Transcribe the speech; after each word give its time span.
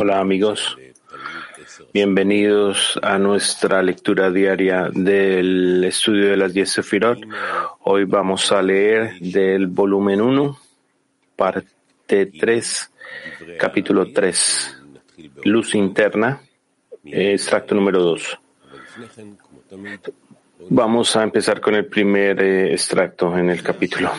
Hola 0.00 0.18
amigos, 0.18 0.78
bienvenidos 1.92 2.98
a 3.02 3.18
nuestra 3.18 3.82
lectura 3.82 4.30
diaria 4.30 4.88
del 4.90 5.84
estudio 5.84 6.30
de 6.30 6.38
las 6.38 6.54
10 6.54 6.70
Sefirot. 6.70 7.18
Hoy 7.80 8.04
vamos 8.04 8.50
a 8.50 8.62
leer 8.62 9.18
del 9.20 9.66
volumen 9.66 10.22
1, 10.22 10.58
parte 11.36 12.26
3, 12.26 12.92
capítulo 13.60 14.10
3, 14.10 14.82
luz 15.44 15.74
interna, 15.74 16.40
extracto 17.04 17.74
número 17.74 18.00
2. 18.02 18.38
Vamos 20.70 21.16
a 21.16 21.22
empezar 21.22 21.60
con 21.60 21.74
el 21.74 21.86
primer 21.86 22.42
eh, 22.42 22.72
extracto 22.72 23.36
en 23.36 23.50
el 23.50 23.62
capítulo. 23.62 24.10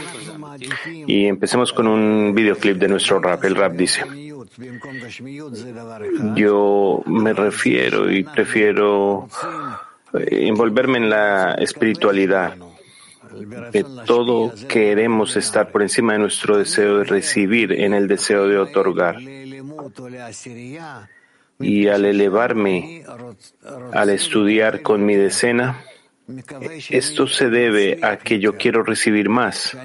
Y 1.08 1.26
empecemos 1.26 1.74
con 1.74 1.88
un 1.88 2.34
videoclip 2.34 2.78
de 2.78 2.88
nuestro 2.88 3.20
rap. 3.20 3.44
El 3.44 3.56
rap 3.56 3.74
dice, 3.74 4.04
yo 6.36 7.04
me 7.06 7.34
refiero 7.34 8.12
y 8.12 8.24
prefiero 8.24 9.30
eh, 10.14 10.48
envolverme 10.48 10.98
en 10.98 11.10
la 11.10 11.54
espiritualidad. 11.56 12.56
De 13.72 13.86
todo 14.06 14.52
queremos 14.68 15.36
estar 15.36 15.72
por 15.72 15.82
encima 15.82 16.14
de 16.14 16.20
nuestro 16.20 16.58
deseo 16.58 16.98
de 17.00 17.04
recibir 17.04 17.74
en 17.74 17.94
el 17.94 18.08
deseo 18.08 18.48
de 18.48 18.58
otorgar. 18.58 19.18
Y 21.60 21.88
al 21.88 22.06
elevarme, 22.06 23.04
al 23.94 24.10
estudiar 24.10 24.82
con 24.82 25.06
mi 25.06 25.16
decena, 25.16 25.84
esto 26.90 27.28
se 27.28 27.50
debe 27.50 28.00
a 28.02 28.18
que 28.18 28.40
yo 28.40 28.56
quiero 28.58 28.84
recibir 28.84 29.30
más, 29.30 29.76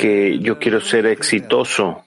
que 0.00 0.38
yo 0.40 0.58
quiero 0.58 0.80
ser 0.80 1.06
exitoso 1.06 2.04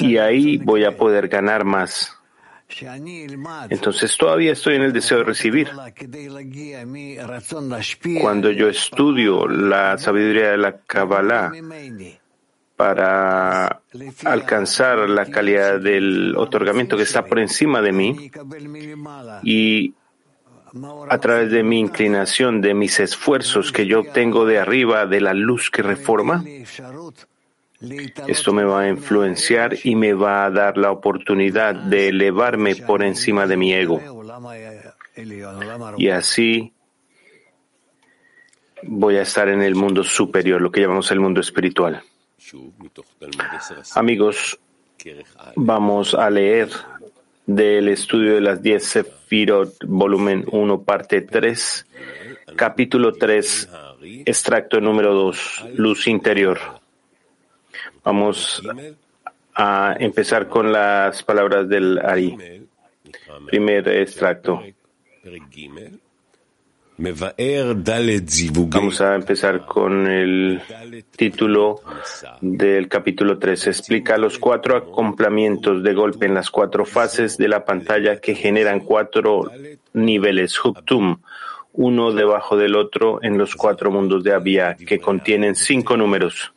y 0.00 0.16
ahí 0.18 0.58
voy 0.58 0.84
a 0.84 0.96
poder 0.96 1.28
ganar 1.28 1.64
más. 1.64 2.16
Entonces 3.68 4.16
todavía 4.16 4.52
estoy 4.52 4.76
en 4.76 4.82
el 4.82 4.92
deseo 4.92 5.18
de 5.18 5.24
recibir. 5.24 5.70
Cuando 8.20 8.50
yo 8.50 8.68
estudio 8.68 9.46
la 9.46 9.98
sabiduría 9.98 10.52
de 10.52 10.56
la 10.56 10.78
Kabbalah 10.78 11.52
para 12.76 13.82
alcanzar 14.24 15.08
la 15.08 15.26
calidad 15.26 15.80
del 15.80 16.34
otorgamiento 16.36 16.96
que 16.96 17.02
está 17.02 17.24
por 17.24 17.38
encima 17.38 17.82
de 17.82 17.92
mí 17.92 18.30
y 19.42 19.94
a 21.08 21.18
través 21.18 21.50
de 21.50 21.62
mi 21.62 21.78
inclinación, 21.78 22.60
de 22.60 22.74
mis 22.74 23.00
esfuerzos 23.00 23.72
que 23.72 23.86
yo 23.86 24.00
obtengo 24.00 24.46
de 24.46 24.58
arriba, 24.58 25.06
de 25.06 25.20
la 25.20 25.34
luz 25.34 25.70
que 25.70 25.82
reforma, 25.82 26.44
esto 28.28 28.52
me 28.52 28.64
va 28.64 28.82
a 28.82 28.88
influenciar 28.88 29.76
y 29.82 29.96
me 29.96 30.12
va 30.14 30.44
a 30.44 30.50
dar 30.50 30.78
la 30.78 30.90
oportunidad 30.92 31.74
de 31.74 32.08
elevarme 32.08 32.76
por 32.76 33.02
encima 33.02 33.46
de 33.46 33.56
mi 33.56 33.72
ego. 33.72 34.00
Y 35.98 36.08
así 36.08 36.72
voy 38.84 39.16
a 39.16 39.22
estar 39.22 39.48
en 39.48 39.62
el 39.62 39.74
mundo 39.74 40.04
superior, 40.04 40.60
lo 40.60 40.70
que 40.70 40.80
llamamos 40.80 41.10
el 41.10 41.20
mundo 41.20 41.40
espiritual. 41.40 42.02
Amigos, 43.94 44.58
vamos 45.56 46.14
a 46.14 46.30
leer 46.30 46.70
del 47.46 47.88
estudio 47.88 48.34
de 48.34 48.40
las 48.40 48.62
10 48.62 48.84
Sefirot, 48.84 49.74
volumen 49.84 50.44
1, 50.50 50.82
parte 50.82 51.22
3, 51.22 51.86
capítulo 52.56 53.12
3, 53.12 53.68
extracto 54.24 54.80
número 54.80 55.14
2, 55.14 55.64
luz 55.76 56.06
interior. 56.06 56.58
Vamos 58.04 58.62
a 59.54 59.96
empezar 59.98 60.48
con 60.48 60.72
las 60.72 61.22
palabras 61.22 61.68
del 61.68 61.98
Ari. 61.98 62.36
Primer 63.46 63.88
extracto. 63.88 64.62
Vamos 66.98 69.00
a 69.00 69.14
empezar 69.14 69.66
con 69.66 70.06
el 70.06 70.60
título 71.16 71.80
del 72.40 72.88
capítulo 72.88 73.38
3. 73.38 73.66
Explica 73.66 74.18
los 74.18 74.38
cuatro 74.38 74.76
acoplamientos 74.76 75.82
de 75.82 75.94
golpe 75.94 76.26
en 76.26 76.34
las 76.34 76.50
cuatro 76.50 76.84
fases 76.84 77.38
de 77.38 77.48
la 77.48 77.64
pantalla 77.64 78.20
que 78.20 78.34
generan 78.34 78.80
cuatro 78.80 79.50
niveles 79.94 80.62
Huktum, 80.62 81.18
uno 81.72 82.12
debajo 82.12 82.56
del 82.56 82.76
otro 82.76 83.20
en 83.22 83.38
los 83.38 83.56
cuatro 83.56 83.90
mundos 83.90 84.22
de 84.22 84.34
Abia, 84.34 84.76
que 84.76 85.00
contienen 85.00 85.54
cinco 85.54 85.96
números. 85.96 86.52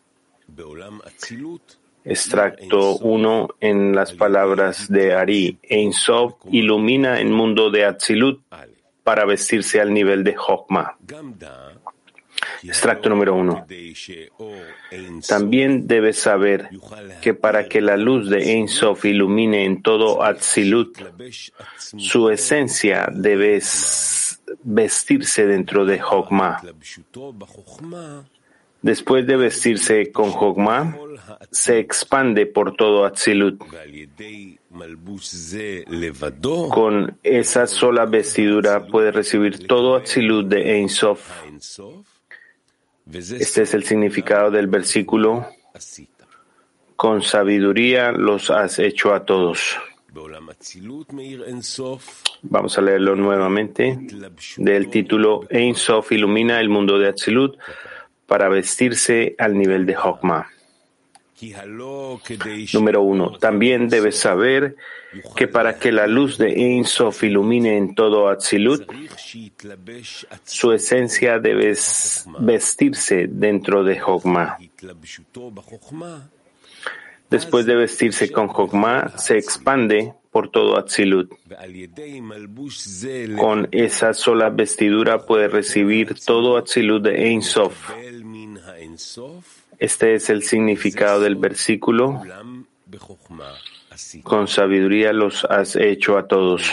Extracto 2.04 2.98
1 2.98 3.48
en 3.62 3.96
las 3.96 4.14
palabras 4.14 4.88
de 4.90 5.16
Ari. 5.16 5.58
Ein 5.64 5.92
Sof 5.92 6.36
ilumina 6.52 7.20
el 7.20 7.30
mundo 7.30 7.72
de 7.72 7.86
Atzilut 7.86 8.42
para 9.06 9.24
vestirse 9.24 9.80
al 9.80 9.94
nivel 9.94 10.24
de 10.24 10.36
Hokma. 10.36 10.98
Extracto 12.64 13.08
número 13.08 13.36
uno. 13.36 13.68
También 15.28 15.86
debes 15.86 16.18
saber 16.18 16.70
que 17.22 17.36
para 17.36 17.70
que 17.70 17.82
la 17.82 17.98
luz 17.98 18.32
de 18.32 18.54
Ein 18.54 18.68
Sof 18.68 19.06
ilumine 19.06 19.64
en 19.64 19.84
todo 19.84 20.24
Atzilut, 20.24 20.98
su 21.76 22.32
esencia 22.32 23.08
debe 23.14 23.62
vestirse 24.64 25.46
dentro 25.46 25.86
de 25.86 26.02
Hokma. 26.02 26.60
Después 28.86 29.26
de 29.26 29.36
vestirse 29.36 30.12
con 30.12 30.30
Hokma, 30.30 30.96
se 31.50 31.80
expande 31.80 32.46
por 32.46 32.76
todo 32.76 33.04
Atzilut. 33.04 33.60
Con 36.70 37.18
esa 37.24 37.66
sola 37.66 38.06
vestidura 38.06 38.86
puede 38.86 39.12
recibir 39.12 39.66
todo 39.66 39.96
Atzilut 39.96 40.50
de 40.50 40.76
Ein 40.76 40.90
Sof. 40.90 41.20
Este 43.12 43.64
es 43.64 43.74
el 43.74 43.86
significado 43.86 44.52
del 44.52 44.68
versículo. 44.68 45.48
Con 46.96 47.24
sabiduría 47.24 48.12
los 48.12 48.52
has 48.52 48.78
hecho 48.78 49.16
a 49.16 49.26
todos. 49.26 49.78
Vamos 52.44 52.78
a 52.78 52.82
leerlo 52.84 53.16
nuevamente. 53.16 53.98
Del 54.58 54.90
título 54.92 55.42
Ein 55.50 55.74
Sof 55.74 56.12
ilumina 56.12 56.60
el 56.60 56.70
mundo 56.70 57.00
de 57.00 57.08
Atzilut 57.08 57.58
para 58.26 58.50
vestirse 58.50 59.36
al 59.38 59.58
nivel 59.58 59.86
de 59.86 59.98
Hokma. 59.98 60.50
Número 62.74 63.02
uno. 63.02 63.38
También 63.38 63.90
debes 63.90 64.18
saber 64.18 64.76
que 65.36 65.48
para 65.48 65.78
que 65.78 65.92
la 65.92 66.08
luz 66.08 66.38
de 66.38 66.54
Ein 66.54 66.86
Sof 66.86 67.24
ilumine 67.24 67.78
en 67.78 67.94
todo 67.94 68.30
Atzilut, 68.30 68.90
su 70.44 70.72
esencia 70.72 71.40
debe 71.40 71.76
vestirse 72.40 73.28
dentro 73.30 73.84
de 73.84 74.02
Hokma. 74.02 74.58
Después 77.30 77.66
de 77.66 77.76
vestirse 77.76 78.32
con 78.32 78.50
Hokma, 78.50 79.18
se 79.18 79.38
expande 79.38 80.14
por 80.36 80.50
todo 80.50 80.76
Atzilut. 80.78 81.32
Con 83.40 83.70
esa 83.72 84.14
sola 84.14 84.50
vestidura 84.50 85.26
puede 85.26 85.48
recibir 85.48 86.14
todo 86.26 86.58
Atzilut 86.58 87.04
de 87.04 87.30
Ein 87.30 87.42
Sof. 87.42 87.92
Este 89.80 90.16
es 90.16 90.30
el 90.30 90.44
significado 90.44 91.22
del 91.22 91.38
versículo. 91.38 92.22
Con 94.24 94.50
sabiduría 94.50 95.14
los 95.14 95.46
has 95.46 95.78
hecho 95.78 96.18
a 96.18 96.28
todos. 96.28 96.64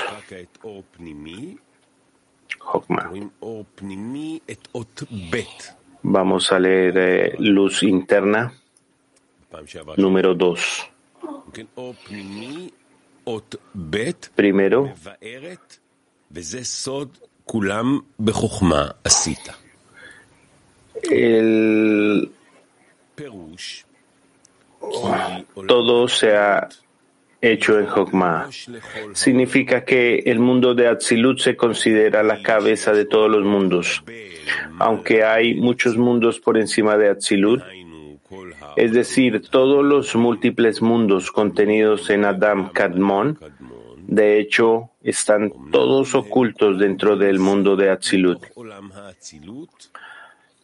Vamos 6.03 6.51
a 6.51 6.59
leer 6.59 6.95
eh, 6.99 7.37
luz 7.39 7.85
interna, 7.85 8.53
número 9.97 10.35
2. 10.35 10.89
Primero, 14.35 14.93
el 21.11 22.31
todo 25.67 26.09
se 26.09 26.37
ha 26.37 26.69
hecho 27.41 27.79
en 27.79 27.89
Hokmah. 27.89 28.49
Significa 29.13 29.85
que 29.85 30.19
el 30.27 30.39
mundo 30.39 30.75
de 30.75 30.89
Atzilut 30.89 31.41
se 31.41 31.57
considera 31.57 32.23
la 32.23 32.41
cabeza 32.43 32.93
de 32.93 33.05
todos 33.05 33.31
los 33.31 33.45
mundos. 33.45 34.03
Aunque 34.79 35.25
hay 35.25 35.55
muchos 35.55 35.97
mundos 35.97 36.41
por 36.41 36.57
encima 36.57 36.97
de 36.97 37.11
Atzilut, 37.11 37.63
es 38.77 38.93
decir, 38.93 39.43
todos 39.51 39.85
los 39.85 40.15
múltiples 40.15 40.83
mundos 40.83 41.31
contenidos 41.31 42.11
en 42.11 42.25
Adam 42.25 42.71
Kadmon, 42.71 43.39
de 44.07 44.39
hecho, 44.39 44.91
están 45.03 45.53
todos 45.71 46.15
ocultos 46.15 46.79
dentro 46.79 47.17
del 47.17 47.39
mundo 47.39 47.77
de 47.77 47.91
Atzilut. 47.91 48.45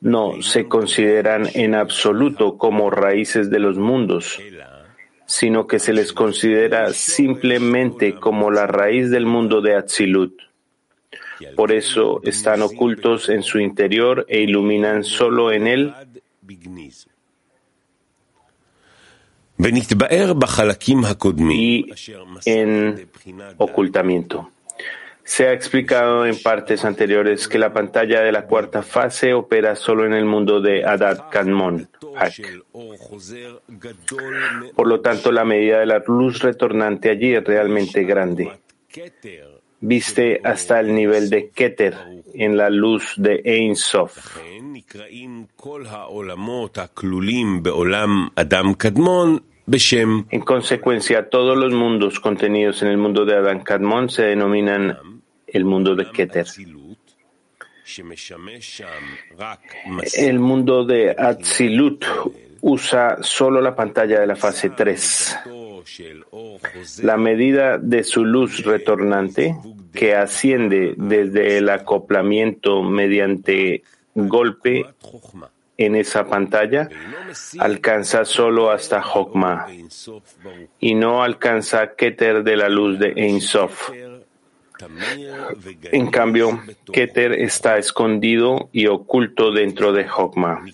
no 0.01 0.43
se 0.43 0.69
consideran 0.69 1.49
en 1.55 1.75
absoluto 1.75 2.57
como 2.57 2.91
raíces 2.91 3.51
de 3.51 3.59
los 3.59 3.79
mundos, 3.79 4.39
sino 5.27 5.67
que 5.67 5.79
se 5.79 5.93
les 5.93 6.13
considera 6.13 6.93
simplemente 6.93 8.15
como 8.15 8.51
la 8.51 8.67
raíz 8.67 9.11
del 9.11 9.27
mundo 9.27 9.61
de 9.61 9.75
Atzilut. 9.75 10.35
Por 11.57 11.73
eso 11.73 12.21
están 12.25 12.63
ocultos 12.63 13.29
en 13.29 13.43
su 13.43 13.61
interior 13.61 14.25
e 14.29 14.41
iluminan 14.41 15.05
solo 15.05 15.53
en 15.53 15.67
él 15.67 15.95
y 21.51 21.91
en 22.47 23.09
ocultamiento. 23.57 24.51
Se 25.25 25.47
ha 25.47 25.53
explicado 25.53 26.25
en 26.25 26.41
partes 26.41 26.87
anteriores 26.87 27.49
que 27.49 27.59
la 27.59 27.73
pantalla 27.73 28.23
de 28.23 28.33
la 28.33 28.47
cuarta 28.47 28.83
fase 28.83 29.35
opera 29.35 29.77
solo 29.77 30.07
en 30.07 30.15
el 30.15 30.25
mundo 30.25 30.63
de 30.63 30.87
Adat 30.87 31.29
Kanmon. 31.31 31.87
Por 34.75 34.87
lo 34.87 35.01
tanto, 35.01 35.31
la 35.31 35.45
medida 35.45 35.81
de 35.81 35.87
la 35.87 36.03
luz 36.07 36.41
retornante 36.41 37.11
allí 37.11 37.35
es 37.35 37.45
realmente 37.45 38.05
grande. 38.05 38.51
Viste 39.81 40.41
hasta 40.43 40.81
el 40.81 40.95
nivel 40.95 41.29
de 41.29 41.51
Keter 41.51 41.95
en 42.33 42.57
la 42.57 42.71
luz 42.71 43.13
de 43.17 43.43
Ein 43.45 43.77
Sof. 43.77 44.39
En 50.31 50.41
consecuencia, 50.41 51.29
todos 51.29 51.57
los 51.57 51.73
mundos 51.73 52.21
contenidos 52.21 52.81
en 52.83 52.89
el 52.89 52.97
mundo 52.97 53.27
de 53.27 53.37
Adam 53.37 53.63
Kadmon 53.63 54.09
se 54.09 54.23
denominan 54.23 54.97
el 55.47 55.65
mundo 55.67 55.95
de 55.95 56.11
Keter. 56.11 56.47
El 60.15 60.39
mundo 60.39 60.85
de 60.85 61.11
Atzilut 61.11 62.05
usa 62.63 63.19
solo 63.21 63.61
la 63.61 63.75
pantalla 63.75 64.21
de 64.21 64.27
la 64.27 64.37
fase 64.37 64.71
3. 64.71 65.39
La 67.03 67.17
medida 67.19 67.77
de 67.77 68.05
su 68.05 68.25
luz 68.25 68.65
retornante, 68.65 69.55
que 69.93 70.15
asciende 70.15 70.95
desde 70.97 71.59
el 71.59 71.69
acoplamiento 71.69 72.83
mediante 72.83 73.83
golpe 74.15 74.87
en 75.79 75.95
esa 75.95 76.27
pantalla, 76.27 76.89
alcanza 77.61 78.25
solo 78.25 78.71
hasta 78.71 79.01
Hokmah 79.01 79.69
y 80.81 80.95
no 80.95 81.23
alcanza 81.23 81.95
Keter 81.95 82.43
de 82.43 82.57
la 82.57 82.69
luz 82.69 82.99
de 82.99 83.13
Ein 83.17 83.41
Sof. 83.41 83.91
En 85.93 86.11
cambio, 86.11 86.61
Keter 86.93 87.33
está 87.33 87.79
escondido 87.79 88.69
y 88.73 88.87
oculto 88.87 89.53
dentro 89.53 89.93
de 89.93 90.07
Hokmah. 90.09 90.65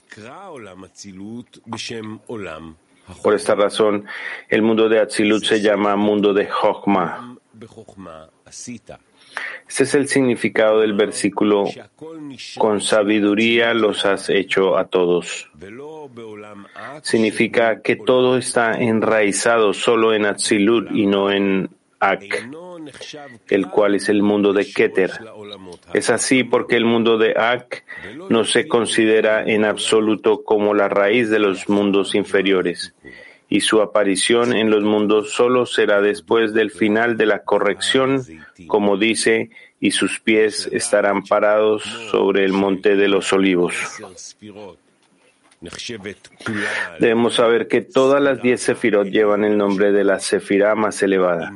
Por 3.22 3.34
esta 3.34 3.54
razón, 3.54 4.06
el 4.48 4.62
mundo 4.62 4.88
de 4.88 5.00
Atzilut 5.00 5.44
se 5.44 5.60
llama 5.60 5.96
mundo 5.96 6.32
de 6.32 6.48
Hokmah. 6.50 7.36
Este 9.68 9.84
es 9.84 9.94
el 9.94 10.08
significado 10.08 10.80
del 10.80 10.92
versículo, 10.92 11.64
con 12.58 12.80
sabiduría 12.80 13.74
los 13.74 14.04
has 14.04 14.28
hecho 14.28 14.76
a 14.76 14.86
todos. 14.86 15.50
Significa 17.02 17.80
que 17.80 17.96
todo 17.96 18.36
está 18.36 18.74
enraizado 18.74 19.72
solo 19.72 20.14
en 20.14 20.26
Atzilut 20.26 20.90
y 20.92 21.06
no 21.06 21.30
en 21.30 21.70
Ak 21.98 22.48
el 23.48 23.68
cual 23.68 23.94
es 23.94 24.08
el 24.08 24.22
mundo 24.22 24.52
de 24.52 24.70
Keter. 24.70 25.12
Es 25.92 26.10
así 26.10 26.44
porque 26.44 26.76
el 26.76 26.84
mundo 26.84 27.18
de 27.18 27.34
Ak 27.36 27.84
no 28.28 28.44
se 28.44 28.68
considera 28.68 29.44
en 29.44 29.64
absoluto 29.64 30.44
como 30.44 30.74
la 30.74 30.88
raíz 30.88 31.30
de 31.30 31.38
los 31.38 31.68
mundos 31.68 32.14
inferiores, 32.14 32.94
y 33.54 33.60
su 33.60 33.80
aparición 33.80 34.52
en 34.52 34.68
los 34.68 34.82
mundos 34.82 35.30
solo 35.30 35.64
será 35.64 36.00
después 36.00 36.54
del 36.54 36.72
final 36.72 37.16
de 37.16 37.26
la 37.26 37.44
corrección, 37.44 38.20
como 38.66 38.96
dice, 38.96 39.50
y 39.78 39.92
sus 39.92 40.18
pies 40.18 40.68
estarán 40.72 41.22
parados 41.22 41.84
sobre 42.10 42.44
el 42.44 42.52
monte 42.52 42.96
de 42.96 43.06
los 43.06 43.32
olivos. 43.32 43.76
Debemos 46.98 47.34
saber 47.34 47.68
que 47.68 47.82
todas 47.82 48.20
las 48.20 48.42
diez 48.42 48.60
sefirot 48.60 49.06
llevan 49.06 49.44
el 49.44 49.56
nombre 49.56 49.92
de 49.92 50.02
la 50.02 50.18
sefirá 50.18 50.74
más 50.74 51.00
elevada. 51.04 51.52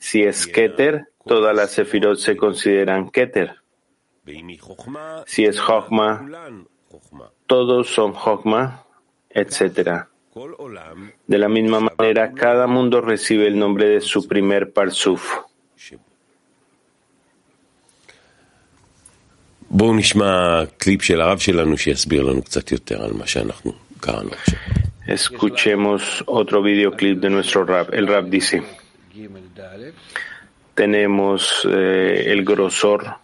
Si 0.00 0.24
es 0.24 0.44
Keter, 0.48 1.04
todas 1.24 1.54
las 1.54 1.70
sefirot 1.70 2.18
se 2.18 2.36
consideran 2.36 3.10
Keter. 3.10 3.54
Si 5.24 5.44
es 5.44 5.54
Chokma, 5.54 6.28
todos 7.46 7.90
son 7.90 8.12
Chokma, 8.12 8.84
etc. 9.30 10.08
De 11.26 11.38
la 11.38 11.48
misma 11.48 11.80
manera, 11.80 12.32
cada 12.32 12.66
mundo 12.66 13.00
recibe 13.00 13.46
el 13.46 13.58
nombre 13.58 13.88
de 13.88 14.00
su 14.02 14.28
primer 14.28 14.70
Parsuf. 14.70 15.32
Escuchemos 25.06 26.22
otro 26.26 26.62
videoclip 26.62 27.18
de 27.18 27.30
nuestro 27.30 27.64
rap. 27.64 27.94
El 27.94 28.06
rap 28.06 28.26
dice, 28.26 28.62
tenemos 30.74 31.66
eh, 31.66 32.24
el 32.26 32.44
grosor 32.44 33.16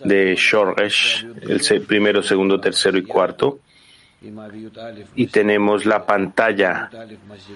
de 0.00 0.34
Shoresh, 0.36 1.26
el 1.48 1.86
primero, 1.86 2.22
segundo, 2.22 2.60
tercero 2.60 2.98
y 2.98 3.04
cuarto, 3.04 3.60
y 5.14 5.26
tenemos 5.26 5.84
la 5.86 6.06
pantalla 6.06 6.90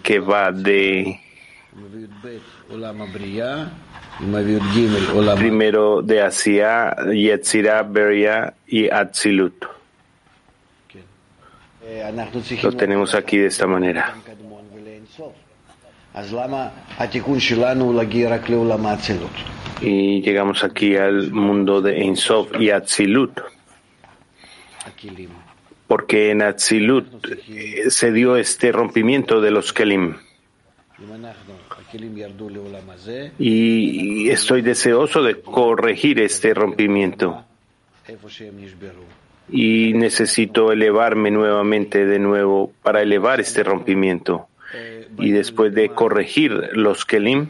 que 0.03 0.19
va 0.19 0.53
de 0.53 1.20
primero 5.37 6.03
de 6.03 6.23
Asia, 6.23 6.97
Yetzirah, 7.12 7.82
Beria 7.82 8.55
y 8.67 8.88
Atzilut. 8.88 9.65
Lo 12.62 12.73
tenemos 12.73 13.15
aquí 13.15 13.38
de 13.38 13.47
esta 13.47 13.67
manera. 13.67 14.15
Y 19.81 20.23
llegamos 20.23 20.65
aquí 20.65 20.97
al 20.97 21.31
mundo 21.31 21.81
de 21.81 22.03
Ein 22.03 22.17
Sof 22.17 22.50
y 22.59 22.70
Atzilut. 22.70 23.41
Porque 25.88 26.31
en 26.31 26.43
Atzilut 26.43 27.26
eh, 27.49 27.90
se 27.90 28.12
dio 28.12 28.37
este 28.37 28.70
rompimiento 28.70 29.41
de 29.41 29.51
los 29.51 29.72
Kelim. 29.72 30.15
Y 33.39 34.29
estoy 34.29 34.63
deseoso 34.63 35.22
de 35.22 35.41
corregir 35.41 36.20
este 36.20 36.55
rompimiento. 36.55 37.44
Y 39.51 39.93
necesito 39.94 40.70
elevarme 40.72 41.31
nuevamente 41.31 42.05
de 42.05 42.19
nuevo 42.19 42.72
para 42.82 43.03
elevar 43.03 43.41
este 43.41 43.65
rompimiento. 43.65 44.48
Y 45.19 45.31
después 45.31 45.74
de 45.74 45.89
corregir 45.89 46.53
los 46.72 47.05
Kelim, 47.05 47.48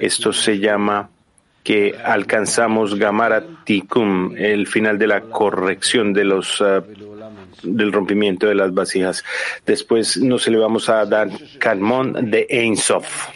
esto 0.00 0.32
se 0.32 0.58
llama 0.58 1.10
que 1.62 1.94
alcanzamos 2.02 2.98
Gamara 2.98 3.44
Tikum, 3.64 4.34
el 4.36 4.66
final 4.66 4.98
de 4.98 5.06
la 5.06 5.20
corrección 5.20 6.12
de 6.12 6.24
los 6.24 6.60
uh, 6.60 6.82
del 7.62 7.92
rompimiento 7.92 8.46
de 8.46 8.54
las 8.54 8.72
vasijas. 8.72 9.24
Después 9.66 10.16
nos 10.16 10.46
elevamos 10.46 10.88
a 10.88 11.04
dar 11.06 11.28
Kalmon 11.58 12.30
de 12.30 12.46
Ein 12.50 12.76
Sof. 12.76 13.28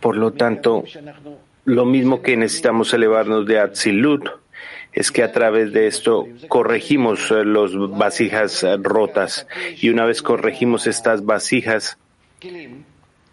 Por 0.00 0.16
lo 0.16 0.32
tanto, 0.32 0.84
lo 1.64 1.84
mismo 1.84 2.22
que 2.22 2.36
necesitamos 2.36 2.92
elevarnos 2.92 3.46
de 3.46 3.58
Atzilut 3.58 4.28
es 4.92 5.12
que 5.12 5.22
a 5.22 5.32
través 5.32 5.72
de 5.72 5.86
esto 5.86 6.26
corregimos 6.48 7.30
eh, 7.30 7.44
las 7.44 7.72
vasijas 7.76 8.66
rotas 8.80 9.46
y 9.80 9.88
una 9.88 10.04
vez 10.04 10.20
corregimos 10.20 10.86
estas 10.86 11.24
vasijas 11.24 11.96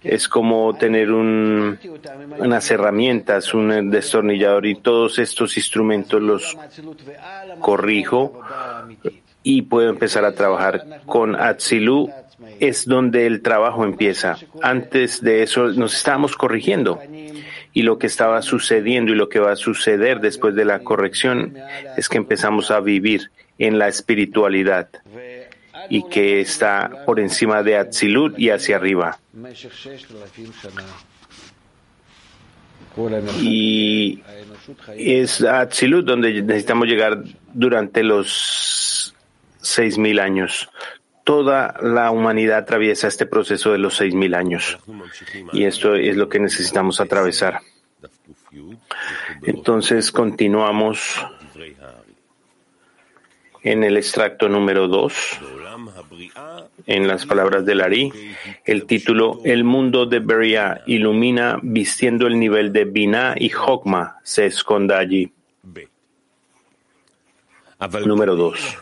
es 0.03 0.27
como 0.27 0.75
tener 0.77 1.11
unas 1.11 2.71
herramientas, 2.71 3.53
un 3.53 3.89
destornillador 3.89 4.65
y 4.65 4.75
todos 4.75 5.19
estos 5.19 5.57
instrumentos 5.57 6.21
los 6.21 6.57
corrijo 7.59 8.41
y 9.43 9.63
puedo 9.63 9.89
empezar 9.89 10.25
a 10.25 10.33
trabajar. 10.33 11.01
Con 11.05 11.35
Atzilu 11.35 12.09
es 12.59 12.85
donde 12.85 13.25
el 13.25 13.41
trabajo 13.41 13.83
empieza. 13.83 14.37
Antes 14.61 15.21
de 15.21 15.43
eso 15.43 15.67
nos 15.67 15.95
estábamos 15.95 16.35
corrigiendo 16.35 16.99
y 17.73 17.83
lo 17.83 17.97
que 17.97 18.07
estaba 18.07 18.41
sucediendo 18.41 19.11
y 19.11 19.15
lo 19.15 19.29
que 19.29 19.39
va 19.39 19.51
a 19.51 19.55
suceder 19.55 20.19
después 20.19 20.55
de 20.55 20.65
la 20.65 20.79
corrección 20.79 21.55
es 21.95 22.09
que 22.09 22.17
empezamos 22.17 22.71
a 22.71 22.79
vivir 22.79 23.31
en 23.59 23.79
la 23.79 23.87
espiritualidad 23.87 24.89
y 25.89 26.03
que 26.07 26.41
está 26.41 27.03
por 27.05 27.19
encima 27.19 27.63
de 27.63 27.77
Atzilut 27.77 28.37
y 28.37 28.49
hacia 28.49 28.75
arriba. 28.75 29.17
Y 33.39 34.23
es 34.95 35.43
Atzilut 35.43 36.05
donde 36.05 36.41
necesitamos 36.41 36.87
llegar 36.87 37.23
durante 37.53 38.03
los 38.03 39.15
seis 39.61 39.97
mil 39.97 40.19
años. 40.19 40.69
Toda 41.23 41.75
la 41.81 42.11
humanidad 42.11 42.59
atraviesa 42.59 43.07
este 43.07 43.25
proceso 43.25 43.71
de 43.71 43.77
los 43.77 43.95
seis 43.95 44.13
mil 44.13 44.33
años. 44.33 44.77
Y 45.53 45.65
esto 45.65 45.95
es 45.95 46.15
lo 46.15 46.29
que 46.29 46.39
necesitamos 46.39 46.99
atravesar. 47.01 47.59
Entonces 49.43 50.11
continuamos 50.11 51.25
en 53.63 53.83
el 53.83 53.97
extracto 53.97 54.47
número 54.47 54.87
2, 54.87 55.39
en 56.85 57.07
las 57.07 57.25
palabras 57.25 57.65
del 57.65 57.81
Ari, 57.81 58.11
el 58.65 58.85
título 58.85 59.41
El 59.43 59.63
mundo 59.63 60.05
de 60.05 60.19
Beria 60.19 60.81
ilumina 60.85 61.59
vistiendo 61.61 62.27
el 62.27 62.39
nivel 62.39 62.71
de 62.71 62.85
Binah 62.85 63.35
y 63.37 63.51
Hokma 63.53 64.17
se 64.23 64.45
esconda 64.45 64.99
allí. 64.99 65.31
Número 68.05 68.35
2. 68.35 68.77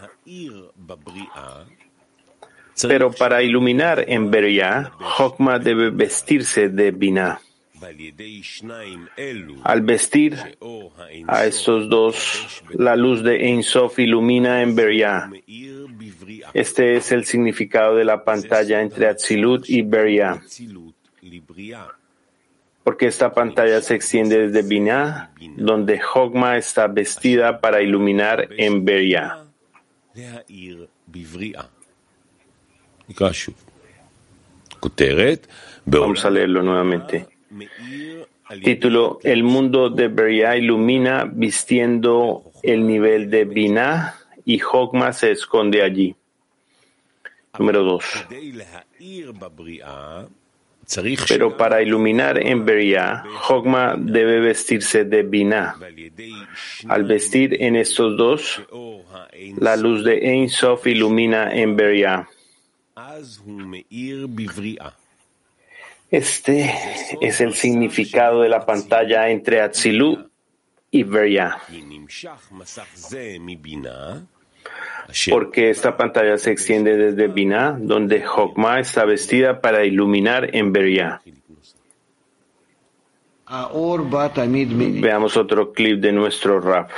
Pero 2.88 3.12
para 3.12 3.42
iluminar 3.42 4.06
en 4.08 4.30
Beria, 4.32 4.92
Hokma 5.18 5.60
debe 5.60 5.90
vestirse 5.90 6.70
de 6.70 6.92
Binah. 6.92 7.40
Al 9.64 9.82
vestir 9.82 10.58
a 11.28 11.46
estos 11.46 11.90
dos, 11.90 12.64
la 12.74 12.96
luz 12.96 13.22
de 13.24 13.48
Ein 13.48 13.64
Sof 13.64 14.00
ilumina 14.00 14.62
en 14.62 14.76
Beria. 14.76 15.30
Este 16.54 16.96
es 16.96 17.12
el 17.12 17.26
significado 17.26 17.96
de 17.96 18.06
la 18.06 18.24
pantalla 18.24 18.82
entre 18.82 19.08
Atzilut 19.08 19.70
y 19.70 19.82
Beria. 19.82 20.42
Porque 22.84 23.08
esta 23.08 23.34
pantalla 23.34 23.82
se 23.82 23.96
extiende 23.96 24.48
desde 24.48 24.68
Binah, 24.68 25.32
donde 25.58 26.00
Hogma 26.14 26.58
está 26.58 26.88
vestida 26.88 27.60
para 27.60 27.82
iluminar 27.82 28.48
en 28.58 28.86
Beria. 28.86 29.44
Vamos 35.86 36.26
a 36.26 36.30
leerlo 36.30 36.62
nuevamente. 36.62 37.28
Título 38.64 39.20
El 39.24 39.44
mundo 39.44 39.90
de 39.90 40.08
Beria 40.08 40.56
ilumina 40.56 41.26
vistiendo 41.26 42.52
el 42.62 42.86
nivel 42.86 43.32
de 43.32 43.46
Binah 43.46 44.25
y 44.46 44.62
Hogma 44.62 45.12
se 45.12 45.32
esconde 45.32 45.82
allí. 45.82 46.16
Número 47.58 47.84
2. 47.84 48.04
Pero 51.28 51.58
para 51.58 51.82
iluminar 51.82 52.38
en 52.46 52.64
Beria, 52.64 53.24
Hogma 53.50 53.96
debe 53.98 54.40
vestirse 54.40 55.04
de 55.06 55.24
Binah. 55.24 55.76
Al 56.88 57.04
vestir 57.06 57.62
en 57.62 57.76
estos 57.76 58.16
dos, 58.18 58.62
la 59.58 59.76
luz 59.76 60.04
de 60.04 60.18
Ein 60.32 60.50
Sof 60.50 60.86
ilumina 60.86 61.52
en 61.54 61.76
Beria. 61.76 62.30
Este 66.12 66.72
es 67.20 67.42
el 67.42 67.54
significado 67.56 68.42
de 68.42 68.50
la 68.50 68.66
pantalla 68.66 69.30
entre 69.30 69.62
Atzilut 69.62 70.30
y 70.92 71.04
Beria. 71.04 71.58
Porque 75.30 75.70
esta 75.70 75.96
pantalla 75.98 76.38
se 76.38 76.52
extiende 76.52 76.98
desde 76.98 77.28
Binah, 77.28 77.78
donde 77.80 78.26
Hokmah 78.26 78.80
está 78.80 79.06
vestida 79.06 79.62
para 79.62 79.86
iluminar 79.86 80.56
en 80.56 80.74
Beria. 80.74 81.22
Veamos 85.02 85.38
otro 85.38 85.72
clip 85.72 86.00
de 86.00 86.12
nuestro 86.12 86.60
rap. 86.60 86.90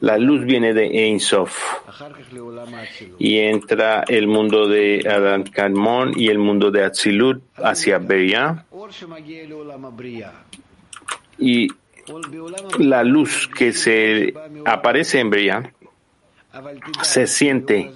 La 0.00 0.18
luz 0.18 0.44
viene 0.44 0.72
de 0.72 1.06
Ein 1.06 1.20
Sof. 1.20 1.58
Y 3.18 3.38
entra 3.38 4.04
el 4.08 4.26
mundo 4.26 4.66
de 4.66 5.06
Adán 5.08 5.44
Kadmon 5.44 6.12
y 6.16 6.28
el 6.28 6.38
mundo 6.38 6.70
de 6.70 6.84
Atzilut 6.84 7.42
hacia 7.56 7.98
Beria. 7.98 8.66
Y 11.38 11.68
la 12.78 13.02
luz 13.04 13.48
que 13.48 13.72
se 13.72 14.34
aparece 14.64 15.20
en 15.20 15.30
Beria 15.30 15.72
se 17.02 17.26
siente 17.26 17.90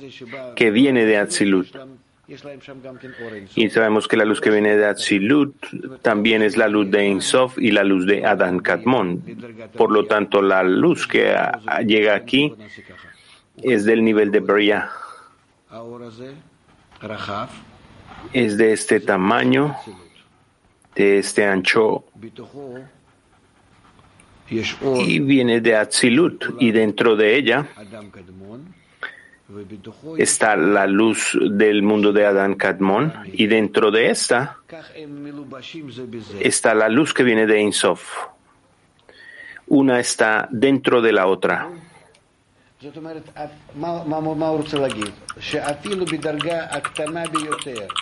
que 0.56 0.70
viene 0.70 1.04
de 1.04 1.16
Atzilut. 1.16 1.68
Y 3.54 3.70
sabemos 3.70 4.06
que 4.06 4.16
la 4.18 4.26
luz 4.26 4.40
que 4.40 4.50
viene 4.50 4.76
de 4.76 4.86
Atzilut 4.86 5.54
también 6.02 6.42
es 6.42 6.58
la 6.58 6.68
luz 6.68 6.90
de 6.90 7.06
Ein 7.06 7.22
Sof 7.22 7.56
y 7.58 7.70
la 7.70 7.84
luz 7.84 8.06
de 8.06 8.26
Adán 8.26 8.60
Katmon. 8.60 9.22
Por 9.74 9.90
lo 9.90 10.04
tanto, 10.04 10.42
la 10.42 10.62
luz 10.62 11.06
que 11.06 11.34
llega 11.86 12.14
aquí 12.14 12.54
es 13.62 13.84
del 13.86 14.04
nivel 14.04 14.30
de 14.30 14.40
Bria. 14.40 14.90
Es 18.32 18.58
de 18.58 18.72
este 18.72 19.00
tamaño, 19.00 19.74
de 20.94 21.18
este 21.18 21.46
ancho, 21.46 22.04
y 24.50 25.18
viene 25.20 25.60
de 25.60 25.76
Atzilut, 25.76 26.44
y 26.58 26.70
dentro 26.70 27.16
de 27.16 27.36
ella 27.36 27.66
está 30.18 30.56
la 30.56 30.86
luz 30.86 31.38
del 31.50 31.82
mundo 31.82 32.12
de 32.12 32.26
Adán 32.26 32.54
Kadmon 32.54 33.12
y 33.32 33.46
dentro 33.46 33.90
de 33.90 34.10
esta 34.10 34.58
está 36.40 36.74
la 36.74 36.88
luz 36.88 37.14
que 37.14 37.22
viene 37.22 37.46
de 37.46 37.58
Ein 37.58 37.72
Sof. 37.72 38.26
Una 39.68 40.00
está 40.00 40.48
dentro 40.50 41.00
de 41.00 41.12
la 41.12 41.26
otra. 41.26 41.68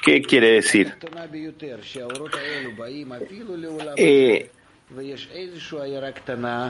¿Qué 0.05 0.23
quiere 0.23 0.51
decir? 0.51 0.95
Eh, 3.97 4.51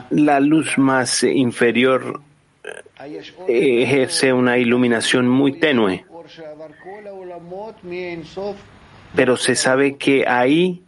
la 0.09 0.39
luz 0.39 0.77
más 0.77 1.23
inferior 1.23 2.21
ejerce 3.47 4.33
una 4.33 4.57
iluminación 4.57 5.27
muy 5.27 5.59
tenue, 5.59 6.05
pero 9.15 9.37
se 9.37 9.55
sabe 9.55 9.97
que 9.97 10.27
ahí 10.27 10.83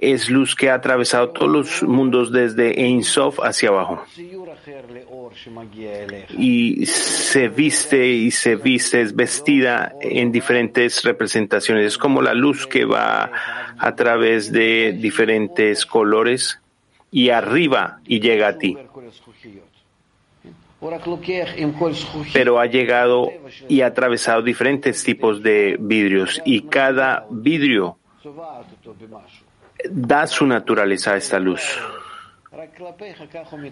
es 0.00 0.28
luz 0.28 0.54
que 0.54 0.70
ha 0.70 0.74
atravesado 0.74 1.30
todos 1.30 1.50
los 1.50 1.82
mundos 1.82 2.30
desde 2.30 2.84
Ein 2.84 3.02
Sof 3.02 3.38
hacia 3.40 3.70
abajo. 3.70 4.04
Y 6.36 6.86
se 6.86 7.48
viste 7.48 8.06
y 8.06 8.30
se 8.30 8.56
viste, 8.56 9.00
es 9.00 9.14
vestida 9.14 9.94
en 10.00 10.30
diferentes 10.30 11.02
representaciones. 11.04 11.86
Es 11.86 11.98
como 11.98 12.22
la 12.22 12.34
luz 12.34 12.66
que 12.66 12.84
va 12.84 13.30
a 13.78 13.94
través 13.94 14.52
de 14.52 14.92
diferentes 14.92 15.86
colores 15.86 16.60
y 17.10 17.30
arriba 17.30 18.00
y 18.06 18.20
llega 18.20 18.48
a 18.48 18.58
ti 18.58 18.76
pero 22.32 22.60
ha 22.60 22.66
llegado 22.66 23.32
y 23.68 23.80
ha 23.80 23.86
atravesado 23.86 24.42
diferentes 24.42 25.02
tipos 25.02 25.42
de 25.42 25.76
vidrios 25.78 26.40
y 26.44 26.62
cada 26.62 27.26
vidrio 27.30 27.98
da 29.90 30.26
su 30.26 30.46
naturaleza 30.46 31.12
a 31.12 31.16
esta 31.16 31.38
luz 31.38 31.78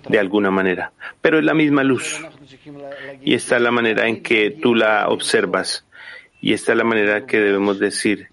de 0.08 0.18
alguna 0.18 0.50
manera, 0.50 0.92
pero 1.20 1.38
es 1.38 1.44
la 1.44 1.54
misma 1.54 1.82
luz. 1.82 2.20
Y 3.22 3.34
esta 3.34 3.56
es 3.56 3.62
la 3.62 3.70
manera 3.70 4.06
en 4.06 4.22
que 4.22 4.50
tú 4.50 4.74
la 4.74 5.08
observas. 5.08 5.84
Y 6.40 6.52
esta 6.52 6.72
es 6.72 6.78
la 6.78 6.84
manera 6.84 7.26
que 7.26 7.40
debemos 7.40 7.78
decir 7.78 8.28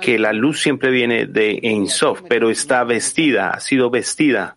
que 0.00 0.18
la 0.18 0.32
luz 0.32 0.60
siempre 0.60 0.90
viene 0.90 1.26
de 1.26 1.58
Ein 1.62 1.88
Sof, 1.88 2.22
pero 2.28 2.50
está 2.50 2.84
vestida, 2.84 3.50
ha 3.50 3.60
sido 3.60 3.90
vestida 3.90 4.56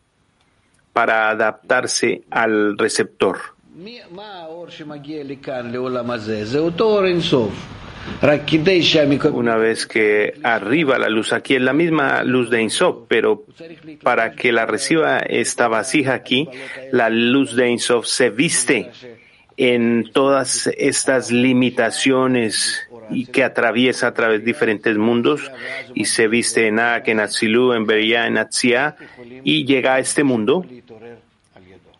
para 0.92 1.30
adaptarse 1.30 2.24
al 2.30 2.78
receptor. 2.78 3.40
Una 9.34 9.58
vez 9.58 9.86
que 9.86 10.34
arriba 10.44 10.98
la 10.98 11.10
luz 11.10 11.34
aquí 11.34 11.56
es 11.56 11.62
la 11.62 11.74
misma 11.74 12.24
luz 12.24 12.50
de 12.50 12.62
Insof, 12.62 13.06
pero 13.08 13.46
para 14.02 14.32
que 14.32 14.52
la 14.52 14.66
reciba 14.66 15.20
esta 15.20 15.68
vasija 15.68 16.14
aquí, 16.14 16.48
la 16.92 17.10
luz 17.10 17.56
de 17.56 17.70
Insof 17.70 18.06
se 18.06 18.30
viste 18.30 18.92
en 19.58 20.10
todas 20.14 20.68
estas 20.78 21.32
limitaciones 21.32 22.88
y 23.10 23.26
que 23.26 23.44
atraviesa 23.44 24.08
a 24.08 24.14
través 24.14 24.40
de 24.40 24.46
diferentes 24.46 24.98
mundos 24.98 25.52
y 25.94 26.06
se 26.06 26.28
viste 26.28 26.68
en 26.68 26.80
Ak, 26.80 27.08
en 27.10 27.20
Atzilu, 27.20 27.74
en 27.74 27.86
Beria, 27.86 28.26
en 28.26 28.38
Atzia 28.38 28.96
y 29.44 29.66
llega 29.66 29.96
a 29.96 30.00
este 30.00 30.24
mundo. 30.24 30.66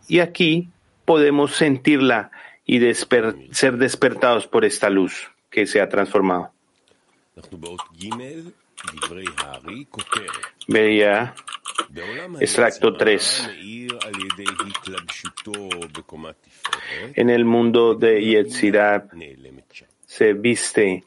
Y 0.08 0.20
aquí 0.20 0.68
podemos 1.04 1.54
sentirla 1.54 2.30
y 2.64 2.80
ser 2.94 3.76
despertados 3.76 4.46
por 4.46 4.64
esta 4.64 4.88
luz 4.88 5.33
que 5.54 5.66
se 5.66 5.80
ha 5.80 5.88
transformado. 5.88 6.50
Veía 10.66 11.34
Extracto 12.40 12.94
3. 12.94 13.50
En 17.14 17.30
el 17.30 17.44
mundo 17.44 17.94
de 17.94 18.24
Yetzirah 18.24 19.06
se 20.06 20.32
viste 20.32 21.04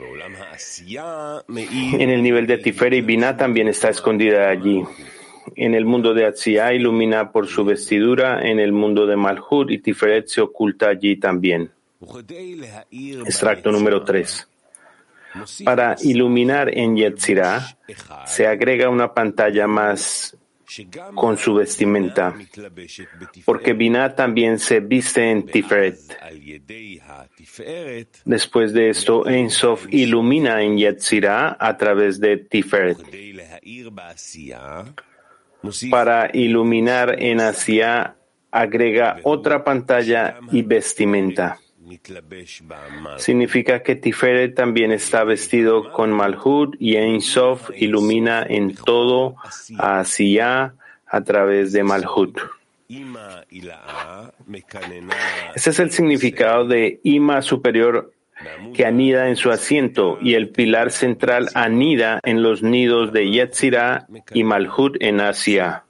en 0.00 2.10
el 2.10 2.22
nivel 2.22 2.46
de 2.46 2.58
Tiferet 2.58 2.98
y 2.98 3.02
Binah 3.02 3.36
también 3.36 3.68
está 3.68 3.90
escondida 3.90 4.48
allí. 4.48 4.82
En 5.54 5.74
el 5.74 5.84
mundo 5.84 6.14
de 6.14 6.24
Atzia 6.24 6.72
ilumina 6.72 7.30
por 7.30 7.46
su 7.46 7.64
vestidura, 7.64 8.40
en 8.42 8.58
el 8.58 8.72
mundo 8.72 9.06
de 9.06 9.16
Malhut 9.16 9.70
y 9.70 9.78
Tiferet 9.78 10.28
se 10.28 10.40
oculta 10.40 10.88
allí 10.88 11.16
también. 11.16 11.70
Extracto 13.26 13.70
número 13.70 14.02
3. 14.02 14.48
Para 15.64 15.96
iluminar 16.02 16.76
en 16.76 16.96
Yetzirah 16.96 17.78
se 18.26 18.46
agrega 18.46 18.88
una 18.88 19.14
pantalla 19.14 19.66
más 19.66 20.36
con 21.14 21.36
su 21.36 21.54
vestimenta, 21.54 22.34
porque 23.44 23.74
Binah 23.74 24.14
también 24.14 24.58
se 24.58 24.80
viste 24.80 25.30
en 25.30 25.46
Tiferet. 25.46 25.98
Después 28.24 28.72
de 28.72 28.90
esto, 28.90 29.26
Ein 29.26 29.50
Sof 29.50 29.86
ilumina 29.90 30.62
en 30.62 30.78
Yetzirah 30.78 31.56
a 31.58 31.76
través 31.76 32.20
de 32.20 32.38
Tiferet. 32.38 32.98
Para 35.90 36.30
iluminar 36.32 37.22
en 37.22 37.40
Asia, 37.40 38.16
agrega 38.50 39.18
otra 39.24 39.64
pantalla 39.64 40.38
y 40.50 40.62
vestimenta. 40.62 41.61
Significa 43.18 43.82
que 43.82 43.96
Tiferet 43.96 44.54
también 44.54 44.92
está 44.92 45.24
vestido 45.24 45.92
con 45.92 46.12
Malhud 46.12 46.74
y 46.78 46.96
Ein 46.96 47.20
Sof 47.20 47.70
ilumina 47.76 48.44
en 48.48 48.74
todo 48.74 49.36
a 49.78 50.00
Asiya 50.00 50.74
a 51.06 51.20
través 51.22 51.72
de 51.72 51.82
Malhud. 51.82 52.36
Este 55.54 55.70
es 55.70 55.78
el 55.78 55.90
significado 55.90 56.66
de 56.66 57.00
Ima 57.02 57.42
superior 57.42 58.12
que 58.74 58.84
anida 58.84 59.28
en 59.28 59.36
su 59.36 59.50
asiento 59.50 60.18
y 60.20 60.34
el 60.34 60.48
pilar 60.48 60.90
central 60.90 61.48
anida 61.54 62.20
en 62.24 62.42
los 62.42 62.62
nidos 62.62 63.12
de 63.12 63.30
Yetzirah 63.30 64.06
y 64.32 64.44
Malhud 64.44 64.96
en 65.00 65.20
Asia. 65.20 65.84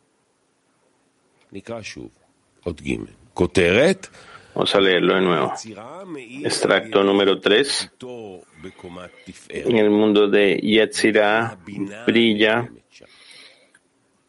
Vamos 4.54 4.74
a 4.74 4.80
leerlo 4.80 5.14
de 5.14 5.20
nuevo. 5.20 5.52
Extracto 6.44 7.02
número 7.02 7.40
3. 7.40 7.92
En 9.48 9.76
el 9.76 9.90
mundo 9.90 10.28
de 10.28 10.56
Yetzirah 10.56 11.58
brilla 12.06 12.68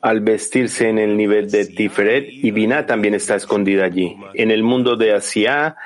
al 0.03 0.19
vestirse 0.19 0.89
en 0.89 0.99
el 0.99 1.15
nivel 1.15 1.49
de 1.49 1.65
Tiferet 1.65 2.27
y 2.29 2.51
Binah 2.51 2.85
también 2.85 3.13
está 3.13 3.35
escondida 3.35 3.85
allí. 3.85 4.17
En 4.33 4.51
el 4.51 4.61
mundo 4.61 4.97
de 4.97 5.13
Asia 5.13 5.77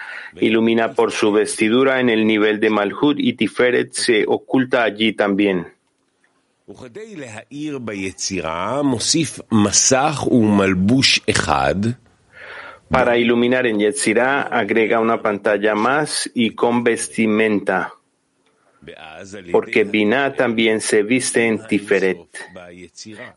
ilumina 0.42 0.94
por 0.94 1.12
su 1.12 1.32
vestidura 1.32 2.00
en 2.00 2.10
el 2.10 2.26
nivel 2.26 2.60
de 2.60 2.72
Malhut 2.72 3.20
y 3.20 3.34
Tiferet 3.34 3.94
se 3.94 4.26
oculta 4.28 4.84
allí 4.84 5.14
también. 5.14 5.68
Para 12.90 13.18
iluminar 13.18 13.68
en 13.68 13.80
Yetzirah 13.80 14.44
agrega 14.44 15.00
una 15.00 15.22
pantalla 15.22 15.76
más 15.76 16.30
y 16.34 16.52
con 16.52 16.84
vestimenta 16.84 17.94
porque 19.52 19.84
Binah 19.84 20.34
también 20.34 20.82
se 20.82 21.04
viste 21.04 21.46
en 21.46 21.66
Tiferet. 21.66 22.28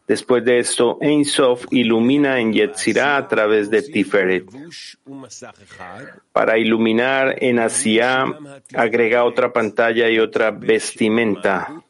Después 0.07 0.45
de 0.45 0.59
esto, 0.59 0.99
Ein 1.01 1.25
Sof 1.25 1.67
ilumina 1.71 2.39
en 2.39 2.53
Yetzirah 2.53 3.17
a 3.17 3.29
través 3.29 3.71
de 3.71 3.83
Tiferet. 3.83 4.45
Para 6.33 6.59
iluminar 6.59 7.37
en 7.43 7.59
Asia, 7.59 8.27
agrega 8.75 9.25
otra 9.25 9.53
pantalla 9.53 10.09
y 10.11 10.19
otra 10.19 10.51
vestimenta. 10.51 11.83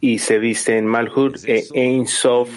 Y 0.00 0.18
se 0.18 0.38
viste 0.38 0.76
en 0.76 0.86
Malhut 0.86 1.36
e 1.44 1.64
Ein 1.72 2.06
Sof 2.06 2.50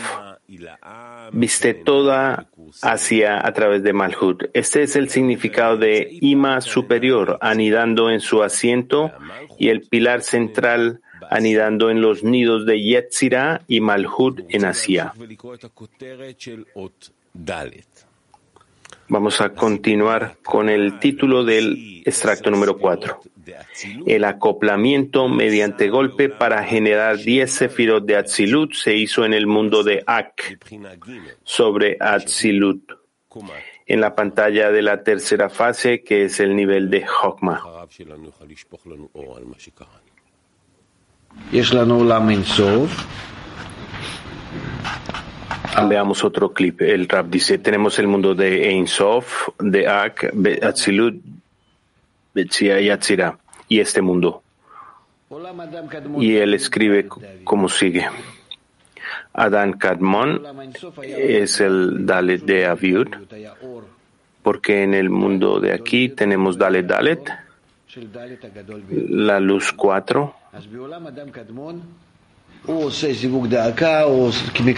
viste 1.32 1.74
toda 1.74 2.48
hacia 2.82 3.46
a 3.46 3.54
través 3.54 3.84
de 3.84 3.94
Malhut. 3.94 4.50
Este 4.54 4.84
es 4.84 4.96
el 4.96 5.10
significado 5.10 5.78
de 5.78 6.08
Ima 6.22 6.62
superior, 6.62 7.38
anidando 7.42 8.10
en 8.10 8.20
su 8.20 8.44
asiento, 8.44 9.12
y 9.58 9.70
el 9.70 9.82
pilar 9.82 10.22
central 10.22 11.02
anidando 11.30 11.90
en 11.90 12.02
los 12.02 12.24
nidos 12.24 12.66
de 12.66 12.82
Yetzirah 12.82 13.62
y 13.68 13.80
Malhut 13.80 14.42
en 14.50 14.66
Asia. 14.66 15.14
Vamos 19.12 19.42
a 19.42 19.50
continuar 19.50 20.38
con 20.42 20.70
el 20.70 20.98
título 20.98 21.44
del 21.44 22.02
extracto 22.06 22.50
número 22.50 22.78
4. 22.78 23.20
El 24.06 24.24
acoplamiento 24.24 25.28
mediante 25.28 25.90
golpe 25.90 26.30
para 26.30 26.64
generar 26.64 27.18
10 27.18 27.52
sefirot 27.52 28.06
de 28.06 28.16
Atzilut 28.16 28.74
se 28.74 28.96
hizo 28.96 29.26
en 29.26 29.34
el 29.34 29.48
mundo 29.48 29.84
de 29.84 30.02
Ak 30.08 30.58
sobre 31.44 31.98
Atzilut, 32.00 32.90
en 33.86 34.00
la 34.00 34.16
pantalla 34.16 34.72
de 34.72 34.82
la 34.82 35.04
tercera 35.04 35.50
fase 35.50 36.04
que 36.04 36.24
es 36.24 36.40
el 36.40 36.56
nivel 36.56 36.90
de 36.90 37.06
Hokma. 37.06 37.62
Veamos 45.88 46.24
otro 46.24 46.54
clip. 46.54 46.82
El 46.82 47.08
rap 47.08 47.28
dice, 47.28 47.58
tenemos 47.58 47.98
el 48.00 48.08
mundo 48.08 48.36
de 48.36 48.70
Ein 48.70 48.88
Sof, 48.88 49.50
de 49.60 49.88
Ak, 49.88 50.34
Atzilut, 50.62 51.22
Betzia 52.34 52.80
y 52.80 52.90
Atzira, 52.90 53.38
y 53.68 53.80
este 53.80 54.02
mundo. 54.02 54.44
Y 56.18 56.36
él 56.36 56.54
escribe 56.54 57.08
como 57.44 57.70
sigue. 57.70 58.08
Adán 59.34 59.74
Kadmon 59.74 60.42
es 61.02 61.62
el 61.62 62.06
Dalet 62.06 62.42
de 62.42 62.66
Aviud, 62.66 63.08
porque 64.44 64.84
en 64.84 64.94
el 64.94 65.10
mundo 65.10 65.60
de 65.60 65.74
aquí 65.74 66.10
tenemos 66.10 66.58
Dalet 66.58 66.86
Dalet, 66.86 67.32
la 69.10 69.40
luz 69.40 69.72
4, 69.72 70.36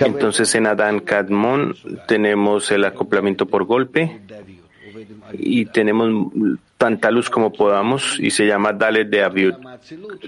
entonces 0.05 0.55
en 0.55 0.67
Adán 0.67 0.99
Kadmon 1.01 1.75
tenemos 2.07 2.71
el 2.71 2.85
acoplamiento 2.85 3.45
por 3.45 3.65
golpe 3.65 4.21
y 5.33 5.65
tenemos 5.65 6.31
tanta 6.77 7.11
luz 7.11 7.29
como 7.29 7.51
podamos 7.51 8.19
y 8.19 8.31
se 8.31 8.45
llama 8.45 8.73
Dalet 8.73 9.09
de 9.09 9.23
Aviud, 9.23 9.55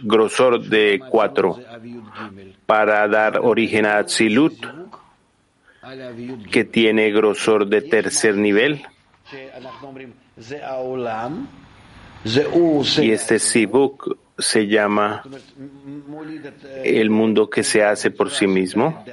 grosor 0.03 0.63
de 0.63 1.01
4, 1.09 1.59
para 2.65 3.07
dar 3.07 3.39
origen 3.41 3.85
a 3.85 3.97
Atzilut, 3.97 4.53
que 6.51 6.65
tiene 6.65 7.11
grosor 7.11 7.67
de 7.67 7.81
tercer 7.81 8.35
nivel. 8.35 8.85
Y 12.97 13.11
este 13.11 13.39
Sibuk 13.39 14.17
se 14.37 14.67
llama 14.67 15.23
el 16.83 17.09
mundo 17.09 17.49
que 17.49 17.63
se 17.63 17.83
hace 17.83 18.11
por 18.11 18.31
sí 18.31 18.47
mismo, 18.47 19.05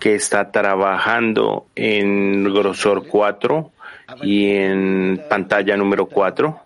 que 0.00 0.14
está 0.14 0.50
trabajando 0.50 1.66
en 1.74 2.44
grosor 2.44 3.06
4 3.06 3.72
y 4.22 4.50
en 4.50 5.22
pantalla 5.28 5.76
número 5.76 6.06
4. 6.06 6.62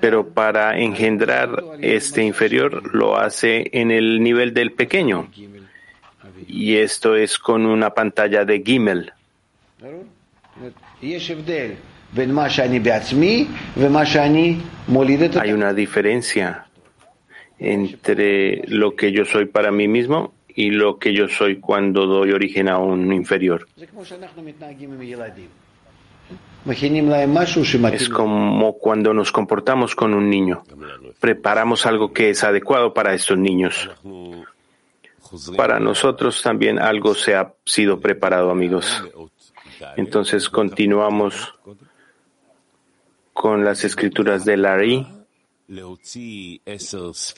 Pero 0.00 0.28
para 0.28 0.78
engendrar 0.78 1.64
este 1.80 2.22
inferior 2.22 2.94
lo 2.94 3.16
hace 3.16 3.70
en 3.72 3.90
el 3.90 4.22
nivel 4.22 4.54
del 4.54 4.72
pequeño. 4.72 5.30
Y 6.46 6.76
esto 6.76 7.16
es 7.16 7.38
con 7.38 7.66
una 7.66 7.90
pantalla 7.90 8.44
de 8.44 8.62
Gimel. 8.64 9.12
Hay 15.40 15.52
una 15.52 15.74
diferencia 15.74 16.66
entre 17.58 18.62
lo 18.68 18.94
que 18.94 19.12
yo 19.12 19.24
soy 19.24 19.46
para 19.46 19.70
mí 19.70 19.88
mismo 19.88 20.32
y 20.48 20.70
lo 20.70 20.98
que 20.98 21.12
yo 21.12 21.28
soy 21.28 21.60
cuando 21.60 22.06
doy 22.06 22.32
origen 22.32 22.68
a 22.68 22.78
un 22.78 23.12
inferior. 23.12 23.68
Es 27.94 28.08
como 28.08 28.72
cuando 28.78 29.14
nos 29.14 29.32
comportamos 29.32 29.94
con 29.94 30.14
un 30.14 30.28
niño. 30.28 30.62
Preparamos 31.20 31.86
algo 31.86 32.12
que 32.12 32.30
es 32.30 32.42
adecuado 32.44 32.92
para 32.92 33.14
estos 33.14 33.38
niños. 33.38 33.88
Para 35.56 35.78
nosotros 35.78 36.42
también 36.42 36.78
algo 36.78 37.14
se 37.14 37.34
ha 37.34 37.52
sido 37.64 38.00
preparado, 38.00 38.50
amigos. 38.50 39.04
Entonces 39.96 40.48
continuamos 40.48 41.54
con 43.38 43.64
las 43.64 43.84
escrituras 43.84 44.44
de 44.44 44.56
Larry 44.56 45.06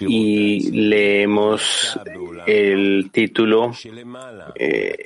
y 0.01 0.71
leemos 0.71 2.01
el 2.47 3.11
título, 3.13 3.71
eh, 4.55 4.97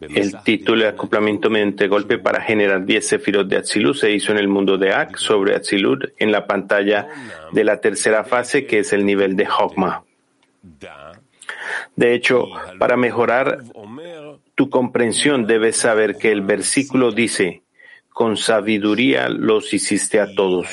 el 0.00 0.42
título 0.44 0.84
de 0.84 0.90
acoplamiento 0.90 1.50
mediante 1.50 1.88
golpe 1.88 2.18
para 2.18 2.40
generar 2.40 2.84
10 2.84 3.04
sefirot 3.04 3.48
de 3.48 3.56
Atzilut 3.56 3.96
se 3.96 4.12
hizo 4.12 4.30
en 4.30 4.38
el 4.38 4.46
mundo 4.46 4.78
de 4.78 4.92
Ak 4.92 5.16
sobre 5.16 5.56
Atzilut 5.56 6.04
en 6.18 6.30
la 6.30 6.46
pantalla 6.46 7.08
de 7.50 7.64
la 7.64 7.80
tercera 7.80 8.22
fase 8.22 8.64
que 8.64 8.78
es 8.78 8.92
el 8.92 9.04
nivel 9.04 9.34
de 9.34 9.48
Hokma. 9.48 10.04
De 11.96 12.14
hecho, 12.14 12.46
para 12.78 12.96
mejorar 12.96 13.58
tu 14.54 14.70
comprensión 14.70 15.48
debes 15.48 15.78
saber 15.78 16.16
que 16.16 16.30
el 16.30 16.42
versículo 16.42 17.10
dice, 17.10 17.62
con 18.12 18.36
sabiduría 18.36 19.28
los 19.28 19.72
hiciste 19.72 20.20
a 20.20 20.32
todos 20.34 20.68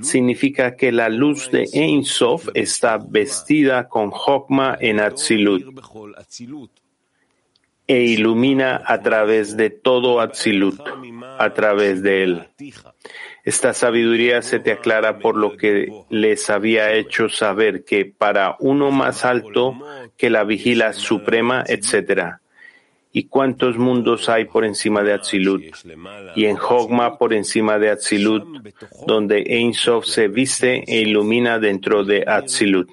significa 0.00 0.76
que 0.76 0.92
la 0.92 1.08
luz 1.08 1.50
de 1.50 1.68
Ein 1.72 2.04
Sof 2.04 2.48
está 2.54 2.98
vestida 2.98 3.88
con 3.88 4.10
Hokma 4.12 4.76
en 4.80 5.00
Atzilut 5.00 5.80
e 7.86 8.02
ilumina 8.04 8.82
a 8.86 9.02
través 9.02 9.56
de 9.56 9.70
todo 9.70 10.20
Atzilut, 10.20 10.80
a 11.38 11.52
través 11.52 12.02
de 12.02 12.22
él. 12.22 12.48
Esta 13.44 13.74
sabiduría 13.74 14.40
se 14.40 14.60
te 14.60 14.72
aclara 14.72 15.18
por 15.18 15.36
lo 15.36 15.56
que 15.56 15.88
les 16.08 16.48
había 16.48 16.92
hecho 16.92 17.28
saber 17.28 17.84
que 17.84 18.04
para 18.04 18.56
uno 18.60 18.92
más 18.92 19.24
alto 19.24 19.74
que 20.16 20.30
la 20.30 20.44
vigila 20.44 20.92
suprema, 20.92 21.64
etc 21.66 22.41
y 23.12 23.24
cuántos 23.24 23.76
mundos 23.76 24.28
hay 24.28 24.46
por 24.46 24.64
encima 24.64 25.02
de 25.02 25.12
Atzilut, 25.12 25.62
y 26.34 26.46
en 26.46 26.56
Hogma 26.56 27.18
por 27.18 27.34
encima 27.34 27.78
de 27.78 27.90
Atzilut, 27.90 28.44
donde 29.06 29.44
Ein 29.46 29.74
Sof 29.74 30.06
se 30.06 30.28
viste 30.28 30.82
e 30.86 31.00
ilumina 31.00 31.58
dentro 31.58 32.04
de 32.04 32.24
Atzilut. 32.26 32.88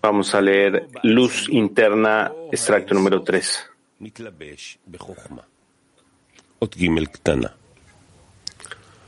Vamos 0.00 0.34
a 0.34 0.40
leer 0.40 0.86
luz 1.02 1.48
interna, 1.48 2.30
extracto 2.52 2.94
número 2.94 3.22
3. 3.22 3.70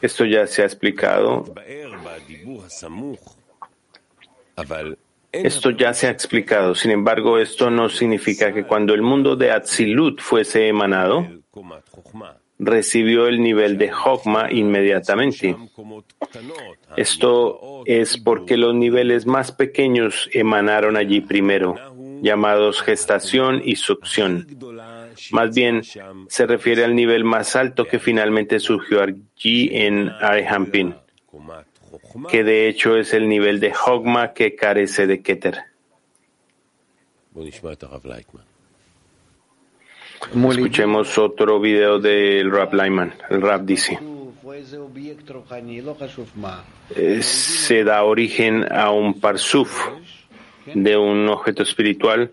Esto 0.01 0.25
ya 0.25 0.47
se 0.47 0.63
ha 0.63 0.65
explicado. 0.65 1.55
Esto 5.33 5.71
ya 5.71 5.93
se 5.93 6.07
ha 6.07 6.11
explicado. 6.11 6.75
Sin 6.75 6.91
embargo, 6.91 7.39
esto 7.39 7.71
no 7.71 7.89
significa 7.89 8.53
que 8.53 8.65
cuando 8.65 8.95
el 8.95 9.03
mundo 9.03 9.37
de 9.37 9.51
Atzilut 9.51 10.21
fuese 10.21 10.69
emanado, 10.69 11.27
recibió 12.59 13.27
el 13.27 13.43
nivel 13.43 13.77
de 13.77 13.93
Hokma 13.93 14.51
inmediatamente. 14.51 15.57
Esto 16.97 17.83
es 17.85 18.17
porque 18.17 18.57
los 18.57 18.75
niveles 18.75 19.27
más 19.27 19.53
pequeños 19.53 20.29
emanaron 20.33 20.97
allí 20.97 21.21
primero, 21.21 21.77
llamados 22.23 22.81
gestación 22.83 23.61
y 23.65 23.77
succión. 23.77 24.47
Más 25.33 25.55
bien, 25.55 25.83
se 26.29 26.47
refiere 26.47 26.85
al 26.85 26.95
nivel 26.95 27.25
más 27.25 27.57
alto 27.57 27.85
que 27.85 27.99
finalmente 27.99 28.61
surgió 28.61 29.03
allí 29.03 29.71
en 29.73 30.09
Arehampin, 30.09 30.95
que 32.31 32.45
de 32.45 32.69
hecho 32.69 32.97
es 32.97 33.15
el 33.15 33.29
nivel 33.29 33.61
de 33.61 33.73
Hogma 33.75 34.33
que 34.33 34.55
carece 34.55 35.07
de 35.07 35.23
Keter. 35.23 35.59
Escuchemos 40.35 41.19
otro 41.19 41.61
video 41.61 41.99
del 41.99 42.51
Rab 42.51 42.75
Lyman. 42.75 43.15
El 43.29 43.43
Rab 43.43 43.65
dice, 43.65 43.99
se 47.21 47.85
da 47.85 48.05
origen 48.05 48.73
a 48.73 48.91
un 48.91 49.21
parsuf 49.21 49.89
de 50.75 50.97
un 50.97 51.29
objeto 51.29 51.63
espiritual 51.63 52.33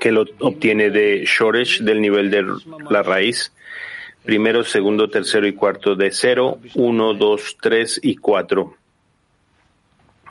que 0.00 0.12
lo 0.12 0.24
obtiene 0.40 0.90
de 0.90 1.24
Shoresh 1.24 1.82
del 1.82 2.00
nivel 2.00 2.30
de 2.30 2.44
la 2.88 3.02
raíz, 3.02 3.52
primero, 4.24 4.64
segundo, 4.64 5.08
tercero 5.08 5.46
y 5.46 5.52
cuarto 5.52 5.94
de 5.94 6.10
cero, 6.10 6.58
uno, 6.74 7.14
dos, 7.14 7.56
tres 7.60 8.00
y 8.02 8.16
cuatro. 8.16 8.76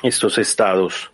Estos 0.02 0.38
estados. 0.38 1.12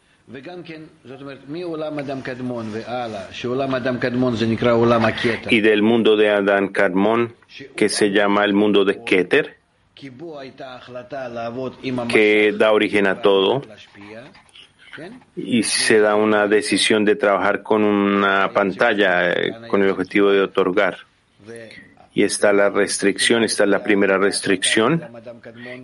Y 5.50 5.62
del 5.62 5.82
mundo 5.84 6.18
de 6.18 6.30
Adán 6.30 6.70
Kadmon, 6.70 7.36
que 7.76 7.90
se 7.90 8.12
llama 8.12 8.44
el 8.44 8.54
mundo 8.54 8.86
de 8.86 9.04
Keter, 9.04 9.58
que 12.10 12.54
da 12.58 12.72
origen 12.72 13.08
a 13.08 13.22
todo, 13.22 13.62
y 15.36 15.64
se 15.64 16.00
da 16.00 16.16
una 16.16 16.48
decisión 16.48 17.06
de 17.06 17.16
trabajar 17.16 17.64
con 17.64 17.84
una 17.84 18.52
pantalla 18.54 19.32
eh, 19.32 19.54
con 19.68 19.82
el 19.84 19.90
objetivo 19.90 20.32
de 20.32 20.42
otorgar. 20.42 20.98
Y 22.14 22.24
está 22.24 22.54
la 22.54 22.70
restricción, 22.70 23.44
está 23.44 23.66
la 23.66 23.84
primera 23.84 24.18
restricción, 24.18 25.04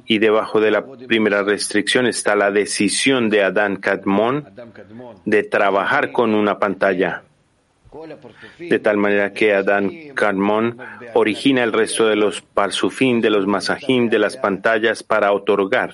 y 0.06 0.20
debajo 0.20 0.62
de 0.62 0.72
la 0.72 0.86
primera 0.86 1.44
restricción 1.44 2.08
está 2.08 2.36
la 2.36 2.52
decisión 2.52 3.30
de 3.30 3.44
Adán 3.44 3.76
Kadmon 3.76 4.48
de 5.26 5.44
trabajar 5.44 6.12
con 6.14 6.34
una 6.34 6.58
pantalla. 6.58 7.24
De 8.58 8.80
tal 8.80 8.96
manera 8.96 9.34
que 9.34 9.54
Adán 9.54 9.92
Kadmon 10.16 10.78
origina 11.14 11.64
el 11.64 11.74
resto 11.74 12.08
de 12.08 12.16
los 12.16 12.42
parsufim, 12.42 13.20
de 13.20 13.30
los 13.30 13.46
masajim, 13.46 14.10
de 14.10 14.20
las 14.20 14.38
pantallas 14.38 15.04
para 15.04 15.34
otorgar 15.34 15.94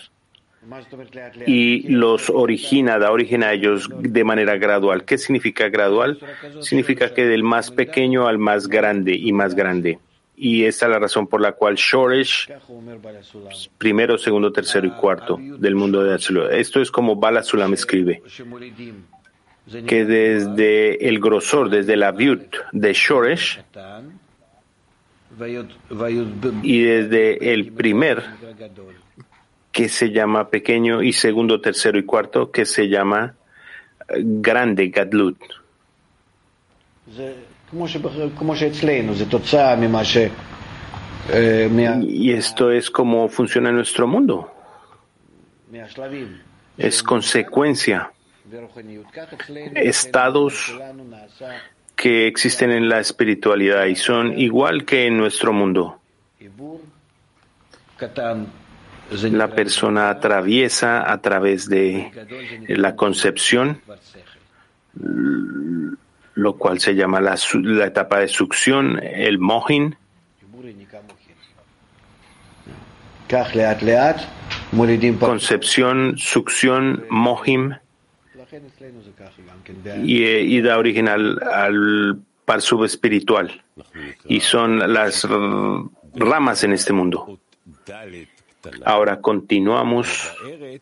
y 1.46 1.88
los 1.90 2.30
origina, 2.30 3.00
da 3.00 3.12
origen 3.12 3.44
a 3.44 3.54
ellos 3.54 3.90
de 4.00 4.24
manera 4.24 4.58
gradual. 4.58 5.06
¿Qué 5.06 5.18
significa 5.18 5.70
gradual? 5.70 6.20
Significa 6.62 7.14
que 7.14 7.26
del 7.26 7.44
más 7.44 7.72
pequeño 7.72 8.28
al 8.28 8.38
más 8.38 8.68
grande 8.68 9.16
y 9.16 9.32
más 9.34 9.56
grande. 9.56 10.00
Y 10.36 10.66
esta 10.66 10.86
es 10.86 10.92
la 10.92 11.00
razón 11.00 11.26
por 11.26 11.42
la 11.42 11.54
cual 11.54 11.76
Shoresh, 11.76 12.52
primero, 13.80 14.20
segundo, 14.20 14.52
tercero 14.52 14.86
y 14.86 14.92
cuarto 14.92 15.40
del 15.42 15.74
mundo 15.74 16.04
de 16.04 16.14
Atzilut. 16.14 16.52
Esto 16.52 16.80
es 16.80 16.92
como 16.92 17.16
Bala 17.16 17.42
Sulam 17.42 17.74
escribe, 17.74 18.22
que 19.88 20.06
desde 20.06 21.08
el 21.08 21.20
grosor, 21.20 21.72
desde 21.72 21.98
la 21.98 22.12
viut 22.12 22.56
de 22.72 22.94
Shoresh, 22.94 23.62
y 26.62 26.82
desde 26.82 27.54
el 27.54 27.72
primer 27.74 28.24
que 29.78 29.90
se 29.90 30.10
llama 30.10 30.50
pequeño, 30.50 31.04
y 31.04 31.14
segundo, 31.14 31.62
tercero 31.62 32.00
y 32.00 32.04
cuarto, 32.04 32.50
que 32.50 32.66
se 32.66 32.90
llama 32.90 33.36
eh, 34.10 34.16
grande 34.24 34.90
Gadlut. 34.90 35.38
Y 42.08 42.32
esto 42.32 42.72
es 42.72 42.90
como 42.90 43.30
funciona 43.30 43.72
nuestro 43.72 44.08
mundo. 44.08 44.52
Es 46.76 47.04
consecuencia. 47.04 48.12
Estados 49.76 50.76
que 51.96 52.26
existen 52.26 52.72
en 52.72 52.90
la 52.90 53.00
espiritualidad 53.00 53.86
y 53.86 53.96
son 53.96 54.40
igual 54.40 54.86
que 54.86 55.06
en 55.06 55.18
nuestro 55.18 55.54
mundo 55.54 56.00
la 59.12 59.50
persona 59.50 60.10
atraviesa 60.10 61.12
a 61.12 61.22
través 61.22 61.70
de 61.70 62.12
la 62.68 62.96
concepción, 62.96 63.82
lo 66.34 66.58
cual 66.58 66.80
se 66.80 66.96
llama 66.96 67.22
la, 67.22 67.36
etapa 67.86 68.20
de 68.20 68.28
succión, 68.28 69.00
el 69.04 69.40
mohin. 69.40 69.96
Concepción, 75.20 76.18
succión, 76.18 77.06
mohim, 77.10 77.76
y, 80.04 80.62
da 80.62 80.78
origen 80.78 81.10
al, 81.10 81.42
al 81.44 82.20
parsub 82.46 82.86
espiritual. 82.86 83.62
Y 84.26 84.40
son 84.40 84.94
las 84.94 85.28
ramas 86.16 86.64
en 86.64 86.74
este 86.74 86.94
mundo. 86.94 87.40
Ahora 88.86 89.22
continuamos 89.22 90.32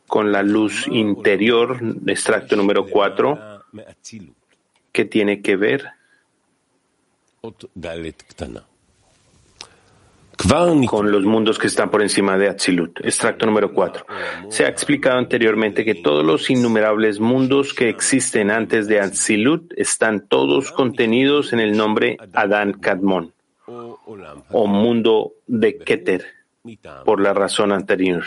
con 0.07 0.31
la 0.31 0.43
luz 0.43 0.87
interior, 0.87 1.79
extracto 2.07 2.55
número 2.55 2.85
4, 2.87 3.39
que 4.91 5.05
tiene 5.05 5.41
que 5.41 5.55
ver 5.55 5.85
con 10.87 11.11
los 11.11 11.23
mundos 11.23 11.57
que 11.57 11.67
están 11.67 11.89
por 11.89 12.01
encima 12.01 12.37
de 12.37 12.49
Atzilut. 12.49 12.99
Extracto 13.03 13.45
número 13.45 13.73
4. 13.73 14.05
Se 14.49 14.65
ha 14.65 14.69
explicado 14.69 15.17
anteriormente 15.17 15.85
que 15.85 15.95
todos 15.95 16.25
los 16.25 16.49
innumerables 16.49 17.19
mundos 17.19 17.73
que 17.73 17.89
existen 17.89 18.51
antes 18.51 18.87
de 18.87 18.99
Atzilut 18.99 19.73
están 19.77 20.27
todos 20.27 20.71
contenidos 20.71 21.53
en 21.53 21.59
el 21.59 21.75
nombre 21.75 22.17
Adán 22.33 22.73
Kadmon 22.73 23.33
o 23.67 24.67
mundo 24.67 25.33
de 25.47 25.77
Keter, 25.77 26.25
por 27.03 27.21
la 27.21 27.33
razón 27.33 27.71
anterior. 27.71 28.23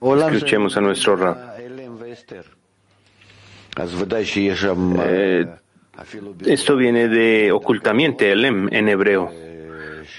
Escuchemos 0.00 0.76
a 0.76 0.80
nuestro 0.80 1.16
rab. 1.16 1.54
Eh, 5.06 5.46
esto 6.46 6.76
viene 6.76 7.08
de 7.08 7.52
ocultamiento, 7.52 8.24
Elem, 8.24 8.68
en 8.72 8.88
hebreo. 8.88 9.30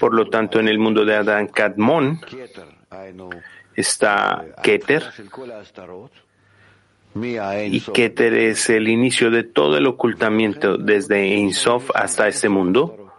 Por 0.00 0.14
lo 0.14 0.28
tanto, 0.28 0.58
en 0.58 0.68
el 0.68 0.78
mundo 0.78 1.04
de 1.04 1.14
Adán 1.14 1.48
Kadmon 1.48 2.20
está 3.74 4.44
Keter. 4.62 5.04
Y 7.14 7.80
Keter 7.80 8.34
es 8.34 8.68
el 8.68 8.88
inicio 8.88 9.30
de 9.30 9.44
todo 9.44 9.78
el 9.78 9.86
ocultamiento 9.86 10.76
desde 10.76 11.34
Ein 11.34 11.52
Sof 11.52 11.90
hasta 11.94 12.28
este 12.28 12.48
mundo. 12.48 13.14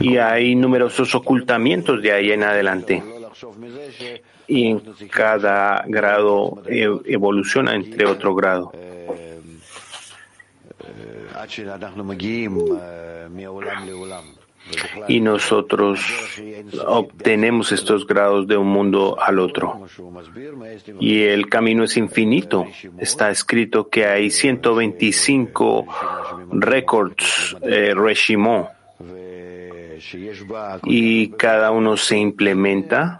Y 0.00 0.16
hay 0.16 0.54
numerosos 0.54 1.14
ocultamientos 1.14 2.02
de 2.02 2.12
ahí 2.12 2.32
en 2.32 2.42
adelante 2.42 3.02
y 4.46 4.68
en 4.68 4.80
cada 5.10 5.84
grado 5.86 6.62
evoluciona 6.66 7.74
entre 7.74 8.06
otro 8.06 8.34
grado. 8.34 8.72
Y 15.08 15.20
nosotros 15.20 16.00
obtenemos 16.86 17.72
estos 17.72 18.06
grados 18.06 18.46
de 18.46 18.56
un 18.56 18.68
mundo 18.68 19.16
al 19.20 19.38
otro. 19.38 19.86
Y 21.00 21.22
el 21.22 21.48
camino 21.48 21.84
es 21.84 21.96
infinito. 21.96 22.66
Está 22.98 23.30
escrito 23.30 23.88
que 23.88 24.06
hay 24.06 24.30
125 24.30 25.86
récords, 26.52 27.56
eh, 27.62 27.94
Reshimó, 27.94 28.70
y 30.84 31.28
cada 31.30 31.70
uno 31.70 31.96
se 31.96 32.16
implementa 32.16 33.18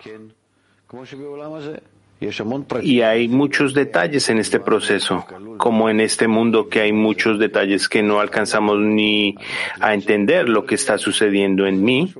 y 2.82 3.02
hay 3.02 3.28
muchos 3.28 3.74
detalles 3.74 4.28
en 4.28 4.38
este 4.38 4.58
proceso, 4.58 5.24
como 5.56 5.88
en 5.88 6.00
este 6.00 6.26
mundo 6.26 6.68
que 6.68 6.80
hay 6.80 6.92
muchos 6.92 7.38
detalles 7.38 7.88
que 7.88 8.02
no 8.02 8.18
alcanzamos 8.18 8.78
ni 8.80 9.36
a 9.78 9.94
entender 9.94 10.48
lo 10.48 10.66
que 10.66 10.74
está 10.74 10.98
sucediendo 10.98 11.66
en 11.66 11.84
mí 11.84 12.12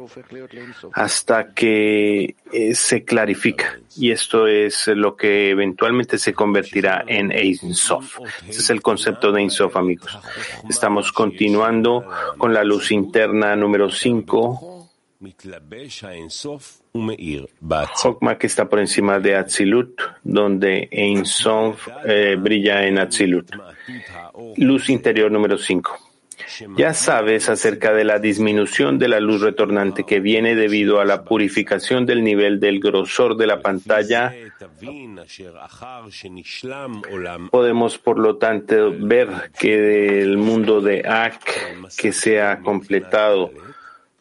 hasta 0.93 1.53
que 1.53 2.37
eh, 2.53 2.75
se 2.75 3.05
clarifica. 3.05 3.81
Y 3.97 4.13
esto 4.13 4.47
es 4.47 4.87
lo 4.87 5.17
que 5.17 5.51
eventualmente 5.51 6.19
se 6.19 6.33
convertirá 6.33 7.05
en 7.07 7.33
Ein 7.33 7.75
Sof. 7.75 8.21
Ese 8.47 8.61
es 8.61 8.71
el 8.71 8.81
concepto 8.81 9.33
de 9.33 9.41
Ein 9.41 9.51
Sof, 9.51 9.77
amigos. 9.77 10.17
Estamos 10.69 11.11
continuando 11.11 12.05
con 12.37 12.55
la 12.55 12.63
luz 12.63 12.93
interna 12.93 13.57
número 13.57 13.91
5 13.91 14.78
Chokma 18.01 18.39
que 18.39 18.47
está 18.47 18.69
por 18.69 18.79
encima 18.79 19.19
de 19.19 19.35
Atzilut, 19.35 20.01
donde 20.23 20.89
Ein 20.93 21.27
Sof 21.27 21.89
eh, 22.05 22.37
brilla 22.39 22.87
en 22.87 22.99
Atzilut. 22.99 23.51
Luz 24.57 24.89
interior 24.89 25.33
número 25.33 25.59
5. 25.59 26.09
Ya 26.77 26.95
sabes 26.95 27.49
acerca 27.49 27.93
de 27.93 28.05
la 28.05 28.21
disminución 28.21 28.99
de 28.99 29.09
la 29.09 29.19
luz 29.19 29.41
retornante 29.41 30.05
que 30.05 30.21
viene 30.21 30.55
debido 30.55 31.01
a 31.01 31.05
la 31.05 31.25
purificación 31.25 32.07
del 32.07 32.23
nivel 32.23 32.61
del 32.61 32.79
grosor 32.79 33.37
de 33.37 33.47
la 33.49 33.61
pantalla. 33.61 34.33
Podemos, 37.51 37.99
por 37.99 38.19
lo 38.19 38.37
tanto, 38.37 38.95
ver 38.97 39.51
que 39.59 39.77
del 39.77 40.39
mundo 40.39 40.81
de 40.81 41.03
Ak 41.09 41.97
que 41.97 42.13
se 42.13 42.41
ha 42.41 42.61
completado 42.61 43.51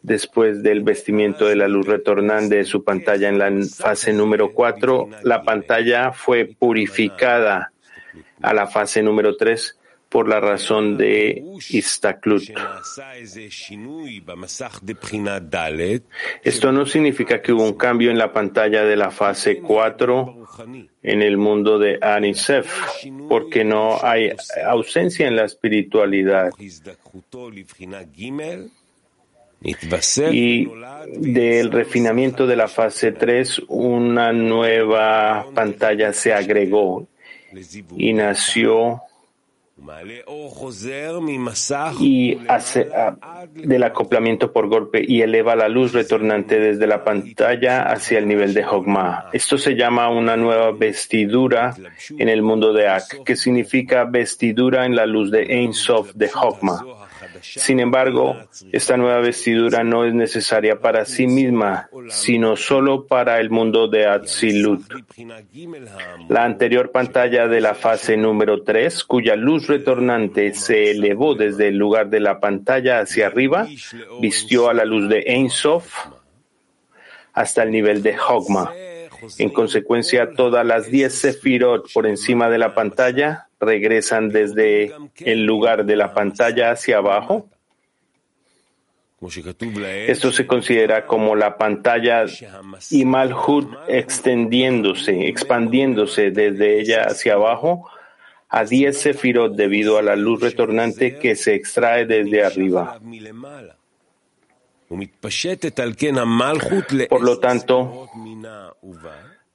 Después 0.07 0.63
del 0.63 0.83
vestimiento 0.83 1.47
de 1.47 1.57
la 1.57 1.67
luz 1.67 1.85
retornante 1.85 2.55
de 2.55 2.63
su 2.63 2.81
pantalla 2.81 3.27
en 3.27 3.37
la 3.37 3.51
fase 3.75 4.13
número 4.13 4.53
4, 4.53 5.09
la 5.23 5.43
pantalla 5.43 6.13
fue 6.13 6.45
purificada 6.45 7.73
a 8.41 8.53
la 8.53 8.67
fase 8.67 9.03
número 9.03 9.35
3 9.35 9.77
por 10.07 10.29
la 10.29 10.39
razón 10.39 10.95
de 10.95 11.43
Istaklut. 11.71 12.43
Esto 16.41 16.71
no 16.71 16.85
significa 16.85 17.41
que 17.41 17.51
hubo 17.51 17.65
un 17.65 17.73
cambio 17.73 18.09
en 18.09 18.17
la 18.17 18.31
pantalla 18.31 18.85
de 18.85 18.95
la 18.95 19.11
fase 19.11 19.59
4 19.59 20.47
en 21.03 21.21
el 21.21 21.35
mundo 21.35 21.79
de 21.79 21.99
Anisef, 22.01 22.73
porque 23.27 23.65
no 23.65 23.97
hay 24.01 24.31
ausencia 24.65 25.27
en 25.27 25.35
la 25.35 25.43
espiritualidad 25.43 26.51
y 29.61 30.69
del 31.17 31.71
refinamiento 31.71 32.45
de 32.45 32.55
la 32.55 32.67
fase 32.67 33.11
3 33.11 33.63
una 33.69 34.31
nueva 34.31 35.47
pantalla 35.53 36.13
se 36.13 36.33
agregó 36.33 37.07
y 37.95 38.13
nació 38.13 39.01
y 41.99 42.37
hace 42.47 42.87
del 43.53 43.83
acoplamiento 43.83 44.51
por 44.51 44.67
golpe 44.67 45.03
y 45.07 45.21
eleva 45.21 45.55
la 45.55 45.69
luz 45.69 45.93
retornante 45.93 46.59
desde 46.59 46.87
la 46.87 47.03
pantalla 47.03 47.83
hacia 47.83 48.17
el 48.17 48.27
nivel 48.27 48.55
de 48.55 48.65
Hogma. 48.65 49.29
Esto 49.33 49.57
se 49.57 49.75
llama 49.75 50.09
una 50.09 50.35
nueva 50.35 50.71
vestidura 50.71 51.75
en 52.09 52.27
el 52.27 52.41
mundo 52.41 52.73
de 52.73 52.87
Ak, 52.87 53.23
que 53.23 53.35
significa 53.35 54.05
vestidura 54.05 54.85
en 54.85 54.95
la 54.95 55.05
luz 55.05 55.29
de 55.29 55.43
Ein 55.43 55.73
Sof 55.73 56.11
de 56.15 56.29
Hogma. 56.33 56.83
Sin 57.41 57.79
embargo, 57.79 58.37
esta 58.71 58.97
nueva 58.97 59.19
vestidura 59.19 59.83
no 59.83 60.05
es 60.05 60.13
necesaria 60.13 60.79
para 60.79 61.05
sí 61.05 61.27
misma, 61.27 61.89
sino 62.09 62.55
solo 62.55 63.05
para 63.05 63.39
el 63.39 63.49
mundo 63.49 63.87
de 63.87 64.07
Atzilut. 64.07 64.81
La 66.29 66.43
anterior 66.43 66.91
pantalla 66.91 67.47
de 67.47 67.61
la 67.61 67.75
fase 67.75 68.17
número 68.17 68.63
3, 68.63 69.03
cuya 69.03 69.35
luz 69.35 69.67
retornante 69.67 70.53
se 70.53 70.91
elevó 70.91 71.35
desde 71.35 71.69
el 71.69 71.77
lugar 71.77 72.09
de 72.09 72.19
la 72.19 72.39
pantalla 72.39 72.99
hacia 72.99 73.27
arriba, 73.27 73.67
vistió 74.21 74.69
a 74.69 74.73
la 74.73 74.85
luz 74.85 75.09
de 75.09 75.23
Ein 75.27 75.49
hasta 77.33 77.63
el 77.63 77.71
nivel 77.71 78.01
de 78.01 78.15
Hogma. 78.17 78.71
En 79.37 79.49
consecuencia, 79.49 80.31
todas 80.33 80.65
las 80.65 80.91
10 80.91 81.13
sefirot 81.13 81.91
por 81.93 82.05
encima 82.07 82.49
de 82.49 82.57
la 82.57 82.73
pantalla 82.73 83.46
regresan 83.59 84.29
desde 84.29 84.93
el 85.19 85.45
lugar 85.45 85.85
de 85.85 85.95
la 85.95 86.13
pantalla 86.13 86.71
hacia 86.71 86.97
abajo. 86.97 87.49
Esto 90.07 90.31
se 90.31 90.45
considera 90.45 91.07
como 91.07 91.35
la 91.35 91.57
pantalla 91.57 92.25
y 92.91 93.03
Malhut 93.03 93.67
extendiéndose, 93.87 95.27
expandiéndose 95.27 96.29
desde 96.29 96.79
ella 96.79 97.05
hacia 97.05 97.33
abajo 97.33 97.89
a 98.49 98.63
10 98.63 98.97
sefirot 98.97 99.55
debido 99.55 99.97
a 99.97 100.01
la 100.01 100.15
luz 100.15 100.41
retornante 100.41 101.17
que 101.17 101.35
se 101.35 101.55
extrae 101.55 102.05
desde 102.05 102.45
arriba. 102.45 102.99
Por 107.09 107.23
lo 107.23 107.39
tanto, 107.39 108.09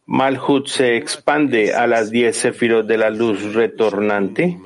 Malhut 0.06 0.66
se 0.66 0.96
expande 0.96 1.74
a 1.74 1.86
las 1.86 2.10
diez 2.10 2.36
sefirot 2.36 2.86
de 2.86 2.98
la 2.98 3.08
luz 3.08 3.54
retornante, 3.54 4.58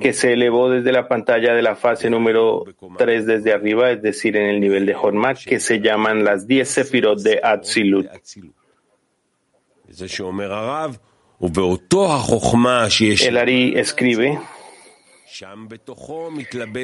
que 0.00 0.12
se 0.12 0.32
elevó 0.32 0.68
desde 0.68 0.90
la 0.92 1.06
pantalla 1.06 1.54
de 1.54 1.62
la 1.62 1.76
fase 1.76 2.10
número 2.10 2.64
3 2.98 3.26
desde 3.26 3.52
arriba, 3.52 3.90
es 3.92 4.02
decir, 4.02 4.36
en 4.36 4.46
el 4.46 4.60
nivel 4.60 4.84
de 4.84 4.96
Hormat, 4.96 5.38
que 5.44 5.60
se 5.60 5.80
llaman 5.80 6.24
las 6.24 6.46
diez 6.46 6.68
sefirot 6.68 7.20
de 7.20 7.40
Atzilut. 7.42 8.08
El 13.22 13.36
Ari 13.36 13.78
escribe, 13.78 14.38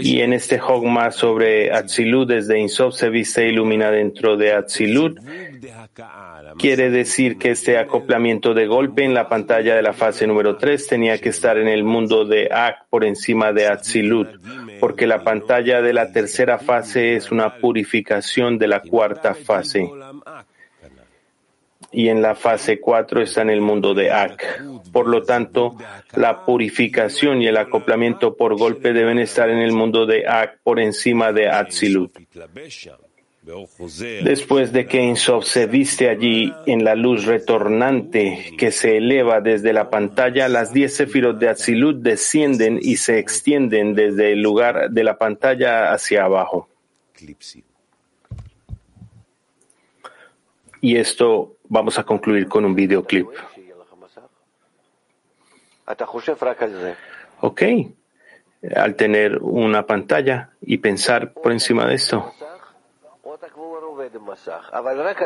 y 0.03 0.21
en 0.21 0.33
este 0.33 0.61
Hogma 0.61 1.11
sobre 1.11 1.73
Atzilut, 1.73 2.29
desde 2.29 2.59
Insof 2.59 2.95
se 2.95 3.09
viste 3.09 3.43
e 3.43 3.49
ilumina 3.49 3.91
dentro 3.91 4.37
de 4.37 4.53
Atzilut. 4.53 5.19
Quiere 6.59 6.91
decir 6.91 7.39
que 7.39 7.51
este 7.51 7.79
acoplamiento 7.79 8.55
de 8.55 8.67
golpe 8.67 9.05
en 9.05 9.15
la 9.15 9.29
pantalla 9.29 9.75
de 9.75 9.83
la 9.83 9.93
fase 9.93 10.27
número 10.27 10.57
3 10.57 10.87
tenía 10.87 11.19
que 11.19 11.31
estar 11.31 11.59
en 11.59 11.69
el 11.69 11.85
mundo 11.85 12.25
de 12.25 12.49
Ak 12.53 12.89
por 12.89 13.05
encima 13.05 13.53
de 13.53 13.67
Atzilut, 13.67 14.29
porque 14.81 15.07
la 15.07 15.25
pantalla 15.25 15.83
de 15.83 15.93
la 15.93 16.13
tercera 16.13 16.59
fase 16.59 17.17
es 17.17 17.33
una 17.33 17.59
purificación 17.59 18.59
de 18.59 18.69
la 18.69 18.81
cuarta 18.81 19.35
fase. 19.35 19.91
Y 21.93 22.09
en 22.09 22.23
la 22.23 22.35
fase 22.35 22.81
4 22.81 23.23
está 23.23 23.43
en 23.43 23.51
el 23.51 23.61
mundo 23.61 23.95
de 23.95 24.11
Ak. 24.11 24.63
Por 24.93 25.09
lo 25.09 25.23
tanto, 25.23 25.77
la 26.15 26.45
purificación 26.45 27.43
y 27.43 27.47
el 27.47 27.57
acoplamiento 27.57 28.37
por 28.37 28.57
golpe 28.57 28.93
deben 28.93 29.19
estar 29.19 29.51
en 29.51 29.59
el 29.59 29.73
mundo 29.73 30.07
de 30.07 30.27
Ak 30.27 30.61
por 30.63 30.81
encima 30.81 31.33
de 31.33 31.49
Atzilut. 31.49 32.17
Después 34.25 34.73
de 34.73 34.87
que 34.87 35.01
Insof 35.01 35.45
se 35.45 35.67
viste 35.67 36.09
allí 36.09 36.53
en 36.67 36.83
la 36.83 36.97
luz 36.97 37.27
retornante 37.27 38.53
que 38.59 38.73
se 38.73 38.97
eleva 38.97 39.41
desde 39.41 39.73
la 39.73 39.89
pantalla, 39.89 40.49
las 40.49 40.73
diez 40.73 40.97
sefirot 40.97 41.39
de 41.39 41.51
Atzilut 41.51 42.03
descienden 42.03 42.81
y 42.83 42.97
se 42.97 43.19
extienden 43.19 43.95
desde 43.95 44.33
el 44.33 44.43
lugar 44.43 44.91
de 44.91 45.05
la 45.05 45.17
pantalla 45.17 45.93
hacia 45.93 46.25
abajo. 46.25 46.69
Y 50.81 50.97
esto 50.97 51.56
vamos 51.69 51.99
a 51.99 52.05
concluir 52.05 52.49
con 52.49 52.65
un 52.65 52.75
videoclip. 52.75 53.29
Ok, 57.41 57.63
al 58.75 58.97
tener 58.97 59.39
una 59.39 59.87
pantalla 59.87 60.51
y 60.61 60.79
pensar 60.79 61.33
por 61.33 61.53
encima 61.53 61.87
de 61.87 61.95
esto. 61.95 62.33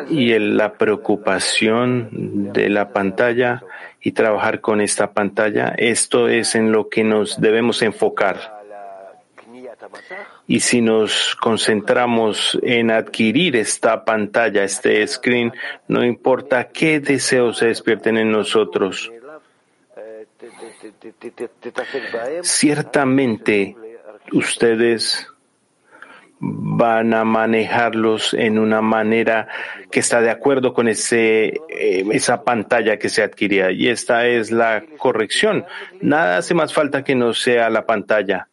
Y 0.08 0.38
la 0.38 0.72
preocupación 0.72 2.52
de 2.52 2.68
la 2.68 2.92
pantalla 2.92 3.62
y 4.00 4.12
trabajar 4.12 4.60
con 4.60 4.80
esta 4.80 5.12
pantalla, 5.12 5.74
esto 5.76 6.28
es 6.28 6.54
en 6.54 6.72
lo 6.72 6.88
que 6.88 7.04
nos 7.04 7.40
debemos 7.40 7.82
enfocar. 7.82 8.60
Y 10.50 10.58
si 10.58 10.80
nos 10.80 11.36
concentramos 11.36 12.58
en 12.64 12.90
adquirir 12.90 13.54
esta 13.54 14.04
pantalla, 14.04 14.64
este 14.64 15.06
screen, 15.06 15.52
no 15.86 16.04
importa 16.04 16.70
qué 16.70 16.98
deseos 16.98 17.58
se 17.58 17.66
despierten 17.66 18.16
en 18.16 18.32
nosotros, 18.32 19.12
ciertamente 22.42 23.76
ustedes 24.32 25.28
van 26.40 27.14
a 27.14 27.24
manejarlos 27.24 28.34
en 28.34 28.58
una 28.58 28.82
manera 28.82 29.46
que 29.88 30.00
está 30.00 30.20
de 30.20 30.30
acuerdo 30.30 30.74
con 30.74 30.88
ese, 30.88 31.60
eh, 31.68 32.04
esa 32.10 32.42
pantalla 32.42 32.96
que 32.96 33.08
se 33.08 33.22
adquiría. 33.22 33.70
Y 33.70 33.88
esta 33.88 34.26
es 34.26 34.50
la 34.50 34.82
corrección. 34.98 35.64
Nada 36.00 36.38
hace 36.38 36.54
más 36.54 36.74
falta 36.74 37.04
que 37.04 37.14
no 37.14 37.34
sea 37.34 37.70
la 37.70 37.86
pantalla. 37.86 38.49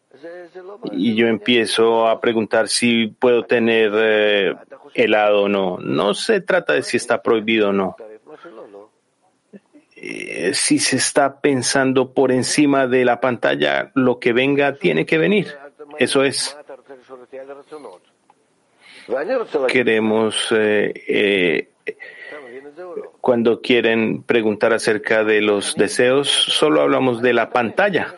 Y 0.92 1.14
yo 1.14 1.26
empiezo 1.26 2.06
a 2.08 2.20
preguntar 2.20 2.68
si 2.68 3.08
puedo 3.08 3.44
tener 3.44 3.92
eh, 3.94 4.54
helado 4.94 5.42
o 5.42 5.48
no. 5.48 5.78
No 5.78 6.14
se 6.14 6.40
trata 6.40 6.74
de 6.74 6.82
si 6.82 6.96
está 6.96 7.22
prohibido 7.22 7.70
o 7.70 7.72
no. 7.72 7.96
Eh, 9.96 10.52
si 10.54 10.78
se 10.78 10.96
está 10.96 11.40
pensando 11.40 12.12
por 12.12 12.30
encima 12.30 12.86
de 12.86 13.04
la 13.04 13.20
pantalla, 13.20 13.90
lo 13.94 14.18
que 14.18 14.32
venga 14.32 14.74
tiene 14.74 15.04
que 15.06 15.18
venir. 15.18 15.56
Eso 15.98 16.22
es. 16.22 16.56
Queremos, 19.68 20.48
eh, 20.52 21.70
cuando 23.20 23.60
quieren 23.60 24.22
preguntar 24.22 24.72
acerca 24.72 25.24
de 25.24 25.40
los 25.40 25.74
deseos, 25.74 26.28
solo 26.28 26.82
hablamos 26.82 27.20
de 27.22 27.32
la 27.32 27.50
pantalla. 27.50 28.14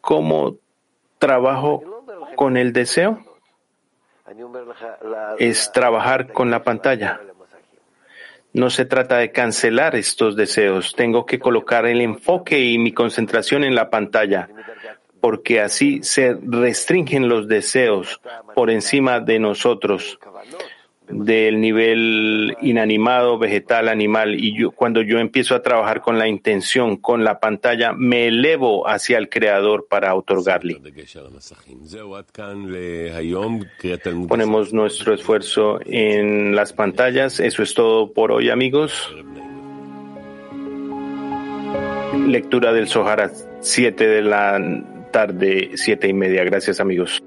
¿Cómo 0.00 0.58
trabajo 1.18 1.82
con 2.36 2.56
el 2.56 2.72
deseo? 2.72 3.18
Es 5.38 5.72
trabajar 5.72 6.32
con 6.32 6.50
la 6.50 6.62
pantalla. 6.62 7.20
No 8.52 8.70
se 8.70 8.84
trata 8.84 9.18
de 9.18 9.32
cancelar 9.32 9.96
estos 9.96 10.36
deseos. 10.36 10.94
Tengo 10.94 11.26
que 11.26 11.38
colocar 11.38 11.86
el 11.86 12.00
enfoque 12.00 12.60
y 12.60 12.78
mi 12.78 12.92
concentración 12.92 13.64
en 13.64 13.74
la 13.74 13.90
pantalla 13.90 14.48
porque 15.24 15.62
así 15.62 16.02
se 16.02 16.36
restringen 16.42 17.30
los 17.30 17.48
deseos 17.48 18.20
por 18.54 18.68
encima 18.68 19.20
de 19.20 19.38
nosotros, 19.38 20.18
del 21.08 21.60
nivel 21.60 22.56
inanimado, 22.60 23.38
vegetal, 23.38 23.88
animal. 23.88 24.34
Y 24.34 24.56
yo, 24.56 24.70
cuando 24.70 25.02
yo 25.02 25.18
empiezo 25.18 25.54
a 25.54 25.62
trabajar 25.62 26.00
con 26.00 26.18
la 26.18 26.28
intención, 26.28 26.96
con 26.96 27.24
la 27.24 27.40
pantalla, 27.40 27.92
me 27.92 28.28
elevo 28.28 28.88
hacia 28.88 29.18
el 29.18 29.28
Creador 29.28 29.86
para 29.88 30.14
otorgarle. 30.14 30.80
Ponemos 34.28 34.72
nuestro 34.72 35.14
esfuerzo 35.14 35.80
en 35.84 36.54
las 36.54 36.72
pantallas. 36.72 37.40
Eso 37.40 37.62
es 37.62 37.74
todo 37.74 38.12
por 38.12 38.32
hoy, 38.32 38.50
amigos. 38.50 39.14
Lectura 42.26 42.72
del 42.72 42.88
Zohar 42.88 43.30
7 43.60 44.06
de 44.06 44.22
la 44.22 44.58
tarde, 45.10 45.72
siete 45.74 46.08
y 46.08 46.12
media. 46.12 46.42
Gracias, 46.44 46.80
amigos. 46.80 47.22